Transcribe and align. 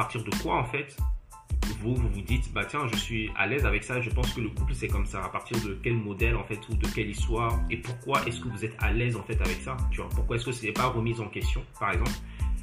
partir 0.00 0.24
de 0.24 0.30
quoi, 0.42 0.56
en 0.56 0.64
fait, 0.64 0.96
vous, 1.82 1.94
vous 1.94 2.08
vous 2.08 2.22
dites, 2.22 2.50
bah 2.54 2.64
tiens, 2.64 2.86
je 2.90 2.96
suis 2.96 3.30
à 3.36 3.46
l'aise 3.46 3.66
avec 3.66 3.84
ça, 3.84 4.00
je 4.00 4.08
pense 4.08 4.32
que 4.32 4.40
le 4.40 4.48
couple 4.48 4.74
c'est 4.74 4.88
comme 4.88 5.04
ça. 5.04 5.22
À 5.22 5.28
partir 5.28 5.58
de 5.62 5.78
quel 5.82 5.92
modèle 5.92 6.36
en 6.36 6.44
fait 6.44 6.58
ou 6.70 6.74
de 6.74 6.86
quelle 6.86 7.10
histoire 7.10 7.60
et 7.68 7.76
pourquoi 7.76 8.26
est-ce 8.26 8.40
que 8.40 8.48
vous 8.48 8.64
êtes 8.64 8.74
à 8.78 8.92
l'aise 8.92 9.14
en 9.14 9.22
fait 9.22 9.38
avec 9.42 9.60
ça 9.60 9.76
Tu 9.90 10.00
vois, 10.00 10.08
pourquoi 10.08 10.36
est-ce 10.36 10.46
que 10.46 10.52
ce 10.52 10.64
n'est 10.64 10.72
pas 10.72 10.86
remis 10.86 11.20
en 11.20 11.28
question, 11.28 11.62
par 11.78 11.92
exemple, 11.92 12.12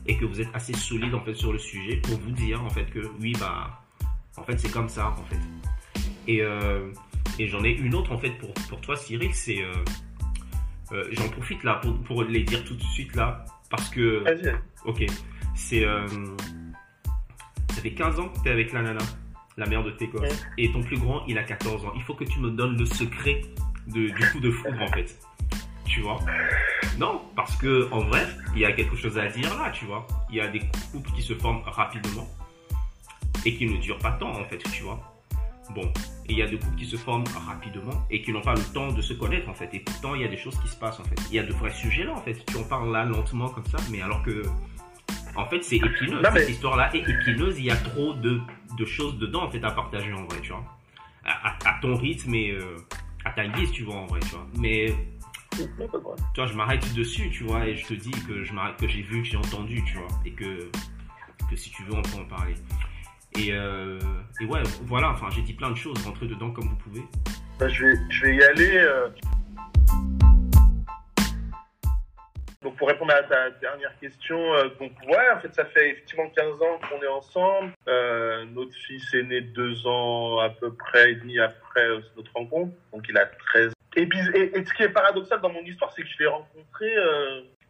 et 0.08 0.18
que 0.18 0.26
vous 0.26 0.42
êtes 0.42 0.50
assez 0.56 0.74
solide 0.74 1.14
en 1.14 1.22
fait 1.22 1.36
sur 1.36 1.54
le 1.54 1.60
sujet 1.60 1.98
pour 1.98 2.18
vous 2.18 2.32
dire 2.32 2.64
en 2.64 2.72
fait 2.72 2.86
que 2.86 3.02
oui 3.22 3.34
bah 3.40 3.84
en 4.36 4.42
fait 4.42 4.58
c'est 4.58 4.72
comme 4.72 4.90
ça 4.90 5.10
en 5.10 5.24
fait. 5.26 5.40
Et, 6.28 6.42
euh, 6.42 6.92
et 7.38 7.48
j'en 7.48 7.64
ai 7.64 7.72
une 7.72 7.94
autre 7.94 8.12
en 8.12 8.18
fait 8.18 8.32
pour, 8.32 8.52
pour 8.68 8.82
toi 8.82 8.96
Cyril, 8.96 9.32
c'est 9.36 9.62
euh, 9.62 9.74
euh, 10.92 11.04
j'en 11.12 11.30
profite 11.30 11.64
là 11.64 11.76
pour, 11.76 12.02
pour 12.02 12.24
les 12.24 12.42
dire 12.42 12.64
tout 12.66 12.76
de 12.76 12.84
suite 12.84 13.16
là 13.16 13.46
parce 13.70 13.90
que 13.90 14.24
ok 14.86 15.06
c'est 15.54 15.86
ça 17.78 17.84
fait 17.84 17.92
15 17.94 18.20
ans 18.20 18.30
que 18.30 18.40
tu 18.42 18.50
es 18.50 18.52
avec 18.52 18.74
la 18.74 18.82
nana, 18.82 19.04
la 19.56 19.68
mère 19.68 19.84
de 19.84 19.92
tes 19.92 20.08
gosses, 20.08 20.22
Ouais. 20.24 20.30
et 20.58 20.72
ton 20.72 20.82
plus 20.82 20.98
grand, 20.98 21.24
il 21.28 21.38
a 21.38 21.44
14 21.44 21.86
ans. 21.86 21.94
Il 21.96 22.02
faut 22.02 22.16
que 22.16 22.24
tu 22.24 22.40
me 22.40 22.50
donnes 22.50 22.76
le 22.76 22.86
secret 22.88 23.44
de, 23.86 24.08
du 24.10 24.32
coup 24.32 24.40
de 24.40 24.50
foudre, 24.50 24.82
en 24.82 24.88
fait. 24.88 25.16
Tu 25.86 26.02
vois? 26.02 26.20
Non, 26.98 27.22
parce 27.36 27.56
que 27.58 27.88
en 27.92 28.00
vrai, 28.00 28.26
il 28.56 28.62
y 28.62 28.66
a 28.66 28.72
quelque 28.72 28.96
chose 28.96 29.16
à 29.20 29.28
dire 29.28 29.56
là, 29.60 29.70
tu 29.72 29.86
vois. 29.86 30.08
Il 30.32 30.38
y 30.38 30.42
a 30.42 30.48
des 30.48 30.62
couples 30.92 31.12
qui 31.12 31.22
se 31.22 31.36
forment 31.36 31.62
rapidement 31.66 32.28
et 33.46 33.56
qui 33.56 33.68
ne 33.68 33.78
durent 33.78 34.00
pas 34.00 34.12
tant, 34.14 34.32
en 34.32 34.44
fait, 34.46 34.58
tu 34.58 34.82
vois. 34.84 35.00
Bon, 35.76 35.92
il 36.28 36.38
y 36.38 36.42
a 36.42 36.48
des 36.48 36.58
couples 36.58 36.76
qui 36.78 36.86
se 36.86 36.96
forment 36.98 37.26
rapidement 37.48 38.06
et 38.10 38.22
qui 38.24 38.32
n'ont 38.32 38.42
pas 38.42 38.56
le 38.56 38.64
temps 38.74 38.92
de 38.92 39.02
se 39.04 39.14
connaître, 39.14 39.48
en 39.50 39.54
fait. 39.54 39.70
Et 39.74 39.80
pourtant, 39.82 40.16
il 40.16 40.22
y 40.22 40.26
a 40.26 40.28
des 40.30 40.38
choses 40.38 40.58
qui 40.62 40.68
se 40.68 40.76
passent, 40.76 41.00
en 41.00 41.04
fait. 41.04 41.16
Il 41.30 41.36
y 41.36 41.40
a 41.40 41.44
de 41.44 41.54
vrais 41.54 41.72
sujets 41.74 42.04
là, 42.06 42.14
en 42.14 42.22
fait. 42.22 42.44
Tu 42.46 42.58
en 42.58 42.64
parles 42.64 42.92
là 42.92 43.06
lentement 43.06 43.50
comme 43.50 43.66
ça, 43.68 43.78
mais 43.92 44.02
alors 44.02 44.24
que 44.24 44.42
en 45.38 45.46
fait, 45.50 45.64
c'est 45.64 45.78
épineux. 45.78 46.22
Non, 46.22 46.30
mais- 46.34 46.40
Cette 46.42 46.50
histoire-là 46.50 46.94
est 46.96 47.08
épineuse. 47.08 47.58
Il 47.60 47.66
y 47.66 47.72
a 47.72 47.76
trop 47.76 48.14
de, 48.14 48.40
de 48.78 48.86
choses 48.86 49.18
dedans, 49.18 49.44
en 49.44 49.50
fait, 49.52 49.64
à 49.64 49.72
partager, 49.72 50.12
en 50.14 50.26
vrai, 50.26 50.40
tu 50.42 50.52
vois. 50.52 50.64
À, 51.24 51.50
à- 51.50 51.58
à 51.70 51.80
ton 51.82 51.96
rythme 51.96 52.34
et 52.36 52.52
euh, 52.52 52.76
à 53.26 53.32
ta 53.32 53.48
guise, 53.48 53.72
tu 53.72 53.84
vois, 53.84 53.96
en 53.96 54.06
vrai, 54.06 54.20
tu 54.22 54.30
vois. 54.30 54.48
Mais, 54.58 54.94
tu 55.52 55.64
vois, 56.36 56.46
je 56.48 56.54
m'arrête 56.54 56.94
dessus, 56.94 57.30
tu 57.32 57.44
vois, 57.44 57.66
et 57.68 57.76
je 57.76 57.86
te 57.86 57.94
dis 57.94 58.12
que 58.12 58.44
je 58.44 58.54
m'arrête, 58.54 58.78
que 58.78 58.88
j'ai 58.88 59.02
vu, 59.02 59.22
que 59.22 59.28
j'ai 59.28 59.38
entendu, 59.38 59.84
tu 59.86 59.98
vois, 59.98 60.08
et 60.26 60.32
que, 60.32 60.70
que 61.50 61.56
si 61.56 61.70
tu 61.72 61.84
veux, 61.84 61.94
on 61.96 62.02
peut 62.02 62.20
en 62.22 62.26
parler. 62.26 62.54
Et, 63.38 63.52
euh, 63.52 64.00
et 64.42 64.46
ouais, 64.46 64.62
voilà, 64.84 65.12
enfin, 65.12 65.28
j'ai 65.30 65.42
dit 65.42 65.54
plein 65.54 65.70
de 65.70 65.76
choses, 65.76 65.98
rentrez 66.06 66.28
dedans 66.28 66.52
comme 66.52 66.68
vous 66.70 66.76
pouvez. 66.76 67.04
Bah, 67.60 67.68
je, 67.68 67.86
vais, 67.86 67.94
je 68.10 68.22
vais 68.26 68.36
y 68.36 68.44
aller. 68.44 68.78
euh. 68.78 69.10
Donc, 72.68 72.76
pour 72.76 72.90
répondre 72.90 73.14
à 73.14 73.24
ta 73.24 73.50
dernière 73.52 73.98
question, 73.98 74.54
euh, 74.56 74.68
donc, 74.78 74.92
ouais, 75.08 75.30
en 75.34 75.40
fait, 75.40 75.56
ça 75.56 75.64
fait 75.64 75.92
effectivement 75.92 76.30
15 76.36 76.62
ans 76.62 76.78
qu'on 76.90 77.02
est 77.02 77.08
ensemble. 77.08 77.72
Euh, 77.88 78.44
notre 78.54 78.74
fils 78.76 79.14
est 79.14 79.24
né 79.24 79.40
deux 79.40 79.88
ans 79.88 80.40
à 80.40 80.50
peu 80.50 80.74
près 80.74 81.12
et 81.12 81.16
demi 81.16 81.40
après 81.40 81.86
euh, 81.86 82.02
notre 82.18 82.34
rencontre. 82.34 82.74
Donc, 82.92 83.06
il 83.08 83.18
a 83.18 83.26
13 83.26 83.72
et, 83.96 84.06
bis- 84.06 84.32
et, 84.36 84.58
et 84.58 84.66
ce 84.66 84.74
qui 84.74 84.84
est 84.84 84.90
paradoxal 84.90 85.40
dans 85.40 85.50
mon 85.50 85.62
histoire, 85.62 85.94
c'est 85.94 86.02
que 86.02 86.10
je 86.10 86.20
l'ai 86.20 86.28
rencontré 86.28 86.94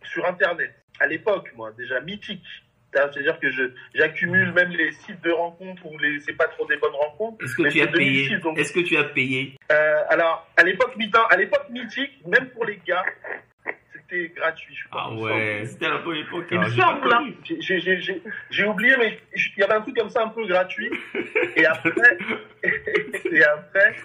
sur 0.04 0.26
Internet. 0.26 0.74
À 1.00 1.06
l'époque, 1.06 1.52
moi, 1.56 1.72
déjà 1.78 2.00
mythique. 2.02 2.44
C'est-à-dire 2.92 3.40
que 3.40 3.48
j'accumule 3.94 4.52
même 4.54 4.72
les 4.72 4.92
sites 4.94 5.22
de 5.22 5.30
rencontres 5.32 5.86
où 5.86 5.96
c'est 6.26 6.34
pas 6.34 6.48
trop 6.48 6.66
des 6.66 6.78
bonnes 6.78 6.96
rencontres. 6.96 7.46
Est-ce 7.46 7.56
que 7.56 7.70
tu 7.70 7.82
as 7.82 7.86
c'est 7.86 7.92
2006, 7.92 8.30
payé? 8.42 8.60
Est-ce 8.60 8.74
que 8.74 8.80
tu 8.80 8.98
as 8.98 9.04
payé? 9.04 9.54
Alors, 10.10 10.48
à 10.58 10.64
l'époque 10.64 10.96
mythique, 11.70 12.26
même 12.26 12.50
pour 12.50 12.66
les 12.66 12.80
gars, 12.88 13.06
c'était 14.10 14.30
gratuit, 14.36 14.76
je 14.76 14.88
pense. 14.90 15.02
Ah 15.06 15.12
me 15.12 15.20
ouais, 15.22 15.64
c'était 15.66 15.90
la 15.90 15.98
bonne 15.98 16.18
époque. 16.18 16.46
Il 16.52 16.60
me 16.60 16.70
semble. 16.70 17.10
J'ai- 17.44 17.62
j'ai- 17.62 17.80
j'ai- 17.80 18.02
j'ai- 18.02 18.22
J'ai 18.50 18.66
oublié, 18.66 18.96
mais 18.98 19.20
il 19.36 19.60
y 19.60 19.64
avait 19.64 19.74
un 19.74 19.82
truc 19.82 19.96
comme 19.98 20.10
ça 20.10 20.24
un 20.24 20.30
peu 20.30 20.46
gratuit. 20.48 20.90
Et 21.56 21.66
après, 21.66 21.92
et 22.64 23.44
après, 23.44 23.96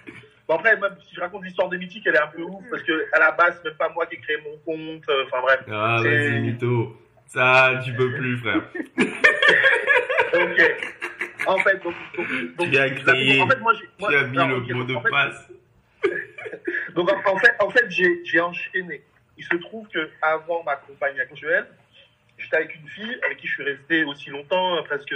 bon 0.48 0.54
après, 0.56 0.76
même 0.76 0.96
si 1.06 1.14
je 1.14 1.20
raconte 1.20 1.44
l'histoire 1.44 1.68
de 1.68 1.76
Mythique, 1.76 2.06
elle 2.06 2.16
est 2.16 2.20
un 2.20 2.26
peu 2.28 2.42
ouf 2.42 2.64
parce 2.70 2.82
que 2.82 3.06
à 3.12 3.18
la 3.20 3.32
base, 3.32 3.58
c'est 3.62 3.68
même 3.68 3.78
pas 3.78 3.88
moi 3.90 4.06
qui 4.06 4.16
ai 4.16 4.18
créé 4.18 4.36
mon 4.44 4.56
compte. 4.58 5.08
euh, 5.08 5.24
Enfin 5.26 5.40
bref. 5.42 5.60
Ah, 5.70 5.98
C'est- 6.02 6.08
vas-y, 6.30 6.40
mytho. 6.40 6.96
Ça, 7.26 7.80
tu 7.84 7.92
peux 7.94 8.12
plus, 8.12 8.38
frère. 8.38 8.62
Ok. 10.34 10.74
En 11.46 11.58
fait, 11.58 11.82
donc, 11.82 11.94
donc, 12.16 12.56
donc 12.56 12.70
Tu 12.70 12.78
as 12.78 12.88
créé, 12.90 13.40
en 13.42 13.48
fait, 13.48 13.58
moi, 13.60 13.72
j'ai- 13.74 13.88
moi- 13.98 14.10
tu 14.10 14.16
as 14.16 14.22
mis 14.28 14.36
non, 14.36 14.48
le 14.48 14.74
mot 14.74 14.84
de 14.84 14.94
en 14.94 15.00
fait, 15.02 15.10
passe. 15.10 15.48
Donc 16.94 17.10
en, 17.26 17.36
fait, 17.38 17.52
en 17.60 17.70
fait 17.70 17.86
j'ai 17.90 18.24
j'ai 18.24 18.40
enchaîné. 18.40 19.02
Il 19.42 19.44
se 19.44 19.56
trouve 19.56 19.88
que 19.88 20.08
avant 20.22 20.62
ma 20.62 20.76
compagne 20.76 21.18
actuelle, 21.18 21.66
j'étais 22.38 22.56
avec 22.56 22.76
une 22.76 22.88
fille 22.88 23.18
avec 23.24 23.38
qui 23.38 23.48
je 23.48 23.54
suis 23.54 23.64
resté 23.64 24.04
aussi 24.04 24.30
longtemps, 24.30 24.76
euh, 24.76 24.82
presque 24.82 25.14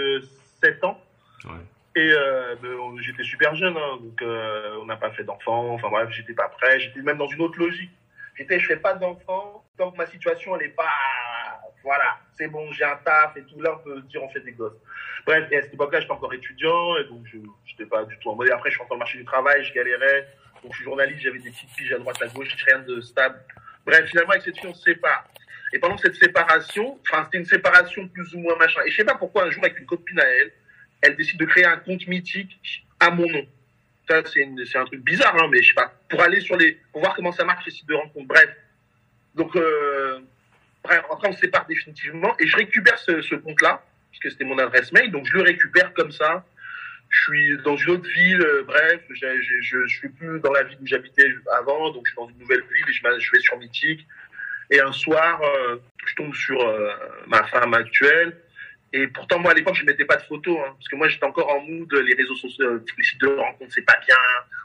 7 0.61 0.83
ans. 0.83 1.01
Ouais. 1.45 1.53
Et 1.95 2.11
euh, 2.11 2.57
ben, 2.61 3.01
j'étais 3.01 3.23
super 3.23 3.55
jeune, 3.55 3.77
hein, 3.77 3.99
donc 4.03 4.21
euh, 4.23 4.79
on 4.83 4.87
n'a 4.87 4.97
pas 4.97 5.13
fait 5.13 5.23
d'enfants. 5.23 5.75
Enfin 5.75 5.89
bref, 5.91 6.09
j'étais 6.11 6.33
pas 6.33 6.49
prêt. 6.49 6.81
J'étais 6.81 7.03
même 7.03 7.19
dans 7.19 7.29
une 7.29 7.41
autre 7.41 7.59
logique. 7.59 7.91
J'étais, 8.35 8.59
je 8.59 8.67
fais 8.67 8.77
pas 8.77 8.95
d'enfants 8.95 9.65
tant 9.79 9.93
que 9.93 9.97
ma 9.97 10.07
situation 10.07 10.57
elle 10.57 10.67
est 10.67 10.71
pas, 10.71 10.91
voilà, 11.85 12.19
c'est 12.37 12.49
bon, 12.49 12.73
j'ai 12.73 12.85
un 12.85 12.97
taf 12.97 13.37
et 13.37 13.43
tout. 13.43 13.61
Là, 13.61 13.79
on 13.79 13.85
peut 13.85 14.01
dire 14.03 14.23
on 14.25 14.29
fait 14.31 14.41
des 14.41 14.53
gosses. 14.53 14.77
Bref, 15.25 15.47
et 15.53 15.59
à 15.59 15.63
cette 15.63 15.75
époque-là, 15.75 16.01
j'étais 16.01 16.13
encore 16.13 16.35
étudiant 16.35 16.97
et 16.97 17.05
donc 17.05 17.25
je 17.27 17.39
j'étais 17.65 17.87
pas 17.87 18.05
du 18.05 18.19
tout 18.19 18.31
en 18.31 18.35
mode. 18.35 18.51
Après, 18.51 18.71
je 18.71 18.75
suis 18.75 18.83
encore 18.83 18.97
le 18.97 19.01
marché 19.01 19.19
du 19.19 19.25
travail, 19.25 19.65
je 19.65 19.73
galérais. 19.73 20.27
Donc 20.63 20.73
je 20.73 20.77
suis 20.79 20.85
journaliste, 20.85 21.21
j'avais 21.21 21.39
des 21.39 21.51
petites 21.51 21.71
piges 21.77 21.93
à 21.93 21.99
droite, 21.99 22.21
à 22.21 22.27
gauche, 22.27 22.57
rien 22.67 22.81
de 22.81 23.01
stable. 23.01 23.39
Bref, 23.87 24.09
finalement, 24.09 24.33
avec 24.33 24.43
cette 24.43 24.59
fille, 24.59 24.69
on 24.69 24.75
se 24.75 24.83
sépare. 24.83 25.29
Et 25.73 25.79
pendant 25.79 25.97
cette 25.97 26.17
séparation, 26.17 26.99
enfin, 27.03 27.25
c'était 27.25 27.39
une 27.39 27.47
séparation 27.47 28.07
plus 28.09 28.35
ou 28.35 28.41
moins 28.41 28.57
machin. 28.57 28.81
Et 28.85 28.91
je 28.91 28.97
sais 28.97 29.05
pas 29.05 29.15
pourquoi, 29.15 29.45
un 29.45 29.51
jour, 29.51 29.65
avec 29.65 29.79
une 29.79 29.87
copine 29.87 30.19
à 30.21 30.25
elle, 30.25 30.53
elle 31.03 31.17
décide 31.17 31.39
de 31.39 31.45
créer 31.45 31.65
un 31.65 31.77
compte 31.77 32.07
mythique 32.07 32.85
à 32.99 33.11
mon 33.11 33.29
nom. 33.29 33.47
Ça, 34.09 34.23
c'est 34.25 34.77
un 34.77 34.85
truc 34.85 35.03
bizarre, 35.03 35.37
hein, 35.37 35.49
mais 35.51 35.63
je 35.63 35.69
sais 35.69 35.75
pas. 35.75 35.93
Pour 36.09 36.21
aller 36.21 36.41
sur 36.41 36.57
les, 36.57 36.79
pour 36.93 37.01
voir 37.01 37.15
comment 37.15 37.33
ça 37.33 37.45
marche 37.45 37.65
les 37.67 37.73
sites 37.73 37.89
de 37.89 37.95
rencontres. 37.95 38.27
Bref. 38.27 38.51
Donc, 39.35 39.55
euh, 39.57 40.21
bref, 40.83 41.03
après, 41.11 41.29
on 41.29 41.33
se 41.33 41.41
sépare 41.41 41.67
définitivement 41.67 42.35
et 42.39 42.47
je 42.47 42.57
récupère 42.57 42.99
ce, 42.99 43.21
ce 43.21 43.35
compte-là, 43.35 43.85
puisque 44.11 44.31
c'était 44.31 44.45
mon 44.45 44.59
adresse 44.59 44.93
mail. 44.93 45.11
Donc, 45.11 45.27
je 45.27 45.35
le 45.35 45.43
récupère 45.43 45.93
comme 45.93 46.13
ça. 46.13 46.45
Je 47.17 47.23
suis 47.23 47.57
dans 47.65 47.77
une 47.77 47.91
autre 47.91 48.09
ville, 48.11 48.43
euh, 48.43 48.63
bref, 48.67 49.01
je, 49.09 49.27
je 49.63 49.87
suis 49.87 50.09
plus 50.11 50.39
dans 50.41 50.53
la 50.53 50.65
ville 50.65 50.79
où 50.83 50.87
j'habitais 50.87 51.27
avant, 51.59 51.91
donc 51.91 52.07
je 52.07 52.11
suis 52.11 52.17
dans 52.17 52.29
une 52.29 52.39
nouvelle 52.39 52.61
ville 52.61 52.85
et 52.89 52.93
je, 52.93 53.33
vais 53.33 53.41
sur 53.41 53.59
Mythique. 53.59 54.07
Et 54.71 54.81
un 54.81 54.93
soir, 54.93 55.41
euh, 55.43 55.79
je 56.05 56.15
tombe 56.15 56.35
sur 56.35 56.61
euh, 56.61 56.91
ma 57.27 57.45
femme 57.45 57.73
actuelle. 57.75 58.37
Et 58.93 59.07
pourtant, 59.09 59.39
moi, 59.39 59.53
à 59.53 59.55
l'époque, 59.55 59.77
je 59.77 59.85
mettais 59.85 60.05
pas 60.05 60.17
de 60.17 60.23
photos, 60.23 60.59
hein, 60.61 60.75
parce 60.77 60.89
que 60.89 60.97
moi, 60.97 61.09
j'étais 61.09 61.25
encore 61.25 61.49
en 61.49 61.61
mood, 61.61 61.93
les 61.93 62.15
réseaux 62.15 62.37
sociaux, 62.37 62.83
les 62.99 63.05
sites 63.05 63.21
de 63.21 63.29
rencontres, 63.29 63.73
c'est 63.73 63.83
pas 63.83 63.99
bien. 64.07 64.17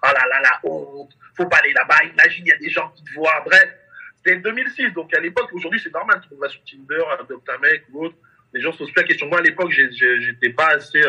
Oh 0.03 0.07
là 0.07 0.28
là, 0.29 0.41
la 0.41 0.69
honte. 0.69 1.11
Faut 1.38 1.47
pas 1.47 1.57
aller 1.57 1.73
là-bas. 1.73 2.03
Imagine, 2.03 2.45
il 2.45 2.50
y 2.50 2.53
a 2.53 2.57
des 2.57 2.69
gens 2.69 2.90
qui 2.90 3.03
te 3.03 3.13
voient. 3.13 3.41
Bref, 3.45 3.69
c'était 4.17 4.38
2006. 4.38 4.91
Donc, 4.94 5.13
à 5.13 5.19
l'époque, 5.19 5.50
aujourd'hui, 5.53 5.79
c'est 5.81 5.94
normal. 5.94 6.19
Tout 6.22 6.28
le 6.31 6.35
monde 6.35 6.44
va 6.44 6.50
sur 6.50 6.61
Tinder, 6.63 7.03
adopte 7.19 7.50
un 7.50 7.57
mec 7.59 7.85
ou 7.91 8.06
autre. 8.06 8.16
Les 8.53 8.61
gens 8.61 8.73
se 8.73 8.79
posent 8.79 8.91
plus 8.91 9.01
la 9.01 9.07
question. 9.07 9.28
Moi, 9.28 9.40
à 9.40 9.41
l'époque, 9.41 9.72
j'étais 9.72 10.50
pas 10.50 10.67
assez, 10.67 11.01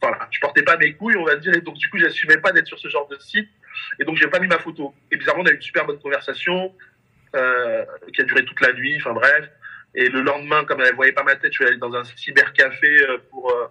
voilà, 0.00 0.28
je 0.30 0.40
portais 0.40 0.62
pas 0.62 0.76
mes 0.76 0.92
couilles, 0.92 1.16
on 1.16 1.24
va 1.24 1.36
dire. 1.36 1.54
Et 1.54 1.60
donc, 1.60 1.76
du 1.76 1.88
coup, 1.88 1.98
j'assumais 1.98 2.38
pas 2.38 2.52
d'être 2.52 2.66
sur 2.66 2.78
ce 2.78 2.88
genre 2.88 3.08
de 3.08 3.16
site. 3.18 3.48
Et 3.98 4.04
donc, 4.04 4.16
j'ai 4.16 4.28
pas 4.28 4.38
mis 4.38 4.46
ma 4.46 4.58
photo. 4.58 4.94
Et 5.10 5.16
bizarrement, 5.16 5.42
on 5.42 5.46
a 5.46 5.50
eu 5.50 5.56
une 5.56 5.62
super 5.62 5.86
bonne 5.86 5.98
conversation, 5.98 6.74
euh, 7.34 7.84
qui 8.14 8.20
a 8.20 8.24
duré 8.24 8.44
toute 8.44 8.60
la 8.60 8.72
nuit. 8.72 8.96
Enfin, 8.98 9.12
bref. 9.12 9.48
Et 9.94 10.08
le 10.08 10.20
lendemain, 10.20 10.64
comme 10.64 10.80
elle 10.82 10.94
voyait 10.94 11.12
pas 11.12 11.22
ma 11.22 11.36
tête, 11.36 11.52
je 11.52 11.56
suis 11.56 11.66
allé 11.66 11.78
dans 11.78 11.94
un 11.94 12.04
cybercafé 12.04 13.02
euh, 13.02 13.18
pour, 13.30 13.50
euh, 13.50 13.66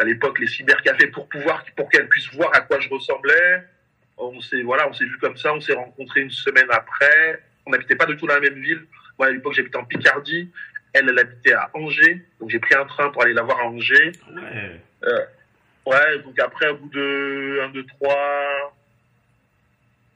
à 0.00 0.04
l'époque, 0.04 0.38
les 0.40 0.48
cybercafés 0.48 1.06
pour 1.08 1.28
pouvoir, 1.28 1.64
pour 1.76 1.88
qu'elle 1.88 2.08
puisse 2.08 2.32
voir 2.34 2.50
à 2.54 2.60
quoi 2.60 2.80
je 2.80 2.88
ressemblais. 2.88 3.62
On 4.16 4.40
s'est, 4.40 4.62
voilà, 4.62 4.88
on 4.88 4.92
s'est 4.92 5.04
vu 5.04 5.16
comme 5.18 5.36
ça, 5.36 5.52
on 5.54 5.60
s'est 5.60 5.74
rencontrés 5.74 6.22
une 6.22 6.30
semaine 6.30 6.66
après. 6.70 7.42
On 7.66 7.70
n'habitait 7.70 7.96
pas 7.96 8.06
du 8.06 8.16
tout 8.16 8.26
dans 8.26 8.34
la 8.34 8.40
même 8.40 8.60
ville. 8.60 8.84
Moi, 9.18 9.28
à 9.28 9.30
l'époque, 9.30 9.54
j'habitais 9.54 9.76
en 9.76 9.84
Picardie. 9.84 10.50
Elle, 10.92 11.08
elle 11.08 11.18
habitait 11.18 11.52
à 11.52 11.70
Angers. 11.74 12.22
Donc, 12.40 12.50
j'ai 12.50 12.58
pris 12.58 12.74
un 12.74 12.84
train 12.84 13.10
pour 13.10 13.22
aller 13.22 13.32
la 13.32 13.42
voir 13.42 13.60
à 13.60 13.64
Angers. 13.64 14.12
Ouais. 14.32 14.80
Ouais, 15.86 16.18
donc 16.20 16.38
après, 16.38 16.68
au 16.68 16.76
bout 16.76 16.88
de 16.88 17.60
1, 17.64 17.68
2, 17.70 17.86
3. 17.86 18.76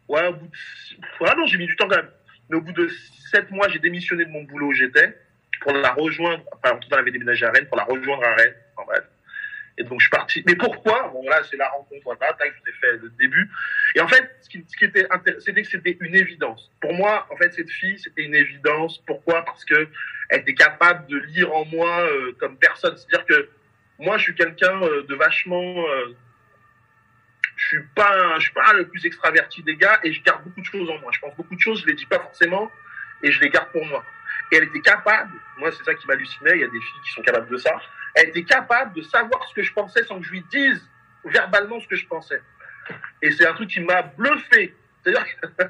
Ouais, 0.08 0.26
au 0.28 0.32
bout 0.32 0.46
de. 0.46 1.36
Non, 1.36 1.46
j'ai 1.46 1.58
mis 1.58 1.66
du 1.66 1.76
temps 1.76 1.88
quand 1.88 1.96
même. 1.96 2.10
Mais 2.48 2.56
au 2.56 2.62
bout 2.62 2.72
de 2.72 2.88
7 3.30 3.50
mois, 3.50 3.68
j'ai 3.68 3.78
démissionné 3.78 4.24
de 4.24 4.30
mon 4.30 4.42
boulot 4.44 4.68
où 4.68 4.72
j'étais 4.72 5.14
pour 5.60 5.72
la 5.72 5.92
rejoindre. 5.92 6.42
Enfin, 6.52 6.76
en 6.76 6.78
tout 6.78 6.88
cas, 6.88 6.96
on 6.96 7.00
avait 7.00 7.10
déménagé 7.10 7.44
à 7.44 7.50
Rennes, 7.50 7.66
pour 7.66 7.76
la 7.76 7.84
rejoindre 7.84 8.24
à 8.24 8.34
Rennes. 8.34 8.54
Enfin, 8.76 8.86
bref. 8.86 9.04
Et 9.76 9.84
donc, 9.84 10.00
je 10.00 10.04
suis 10.04 10.10
parti. 10.10 10.42
Mais 10.46 10.56
pourquoi? 10.56 11.10
Bon, 11.12 11.22
là, 11.28 11.40
c'est 11.48 11.56
la 11.56 11.68
rencontre, 11.68 12.02
voilà, 12.04 12.32
tac, 12.32 12.52
je 12.52 12.62
vous 12.62 12.68
ai 12.68 12.80
fait 12.80 12.92
le 12.96 13.10
début. 13.10 13.48
Et 13.94 14.00
en 14.00 14.08
fait, 14.08 14.28
ce 14.40 14.48
qui, 14.48 14.64
ce 14.66 14.76
qui 14.76 14.84
était 14.84 15.06
intéressant, 15.10 15.44
c'était 15.44 15.62
que 15.62 15.68
c'était 15.68 15.96
une 16.00 16.16
évidence. 16.16 16.72
Pour 16.80 16.94
moi, 16.94 17.26
en 17.30 17.36
fait, 17.36 17.52
cette 17.52 17.70
fille, 17.70 17.98
c'était 17.98 18.24
une 18.24 18.34
évidence. 18.34 18.98
Pourquoi? 19.06 19.44
Parce 19.44 19.64
que 19.64 19.88
elle 20.30 20.40
était 20.40 20.54
capable 20.54 21.06
de 21.06 21.18
lire 21.18 21.54
en 21.54 21.64
moi 21.66 22.02
euh, 22.02 22.32
comme 22.38 22.56
personne. 22.56 22.96
C'est-à-dire 22.96 23.24
que 23.26 23.48
moi, 23.98 24.18
je 24.18 24.24
suis 24.24 24.34
quelqu'un 24.34 24.82
euh, 24.82 25.04
de 25.04 25.14
vachement. 25.14 25.84
euh, 25.88 26.14
je 27.58 27.66
suis 27.66 27.84
pas, 27.94 28.38
je 28.38 28.44
suis 28.44 28.52
pas 28.52 28.72
le 28.72 28.86
plus 28.86 29.04
extraverti 29.04 29.62
des 29.64 29.76
gars 29.76 29.98
et 30.04 30.12
je 30.12 30.22
garde 30.22 30.44
beaucoup 30.44 30.60
de 30.60 30.64
choses 30.64 30.88
en 30.88 30.98
moi. 31.00 31.10
Je 31.12 31.18
pense 31.18 31.34
beaucoup 31.36 31.56
de 31.56 31.60
choses, 31.60 31.82
je 31.82 31.86
les 31.86 31.94
dis 31.94 32.06
pas 32.06 32.20
forcément 32.20 32.70
et 33.22 33.32
je 33.32 33.40
les 33.40 33.50
garde 33.50 33.70
pour 33.72 33.84
moi. 33.84 34.04
Et 34.52 34.56
elle 34.56 34.64
était 34.64 34.80
capable. 34.80 35.32
Moi, 35.58 35.72
c'est 35.72 35.82
ça 35.82 35.94
qui 35.94 36.06
m'hallucinait. 36.06 36.52
Il 36.54 36.60
y 36.60 36.64
a 36.64 36.68
des 36.68 36.80
filles 36.80 37.00
qui 37.04 37.10
sont 37.10 37.22
capables 37.22 37.50
de 37.50 37.56
ça. 37.56 37.72
elle 38.14 38.28
était 38.28 38.44
capable 38.44 38.94
de 38.94 39.02
savoir 39.02 39.46
ce 39.48 39.54
que 39.54 39.62
je 39.62 39.72
pensais 39.72 40.04
sans 40.04 40.20
que 40.20 40.26
je 40.26 40.30
lui 40.30 40.44
dise 40.50 40.88
verbalement 41.24 41.80
ce 41.80 41.88
que 41.88 41.96
je 41.96 42.06
pensais. 42.06 42.40
Et 43.22 43.32
c'est 43.32 43.46
un 43.46 43.54
truc 43.54 43.68
qui 43.68 43.80
m'a 43.80 44.02
bluffé. 44.02 44.74
C'est-à-dire 45.02 45.26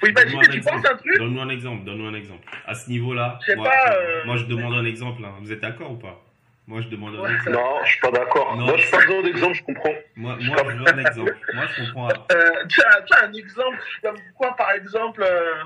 faut 0.00 0.06
imaginer, 0.06 0.48
tu 0.48 0.60
penses 0.60 0.84
un 0.84 0.96
truc. 0.96 1.16
Donne-nous 1.16 1.40
un 1.40 1.48
exemple, 1.48 1.84
donne-nous 1.84 2.06
un 2.06 2.14
exemple. 2.14 2.46
À 2.66 2.74
ce 2.74 2.90
niveau-là, 2.90 3.38
moi, 3.56 3.70
pas, 3.70 3.94
euh, 3.94 4.24
moi, 4.24 4.36
je 4.36 4.44
demande 4.44 4.74
un 4.74 4.84
exemple. 4.84 5.24
Hein. 5.24 5.34
Vous 5.40 5.52
êtes 5.52 5.60
d'accord 5.60 5.90
ou 5.92 5.96
pas? 5.96 6.22
Moi, 6.68 6.80
je 6.80 6.88
demande 6.88 7.16
un 7.16 7.34
exemple. 7.34 7.50
Non, 7.50 7.84
je 7.84 7.90
suis 7.90 8.00
pas 8.00 8.10
d'accord. 8.12 8.56
Moi, 8.56 8.76
je 8.76 8.82
suis 8.82 8.90
pas 8.90 8.98
besoin 8.98 9.22
d'exemple, 9.22 9.54
je 9.54 9.62
comprends. 9.64 9.94
Moi, 10.14 10.36
moi 10.40 10.56
je 10.70 10.76
veux 10.76 10.88
un 10.88 10.98
exemple. 10.98 11.36
Moi, 11.54 11.64
je 11.66 11.92
comprends. 11.92 12.08
Euh, 12.32 12.66
tu, 12.68 12.80
as, 12.82 13.02
tu 13.02 13.14
as 13.14 13.24
un 13.24 13.32
exemple 13.32 13.78
comme 14.02 14.16
quoi, 14.36 14.56
par 14.56 14.70
exemple 14.72 15.22
euh... 15.22 15.64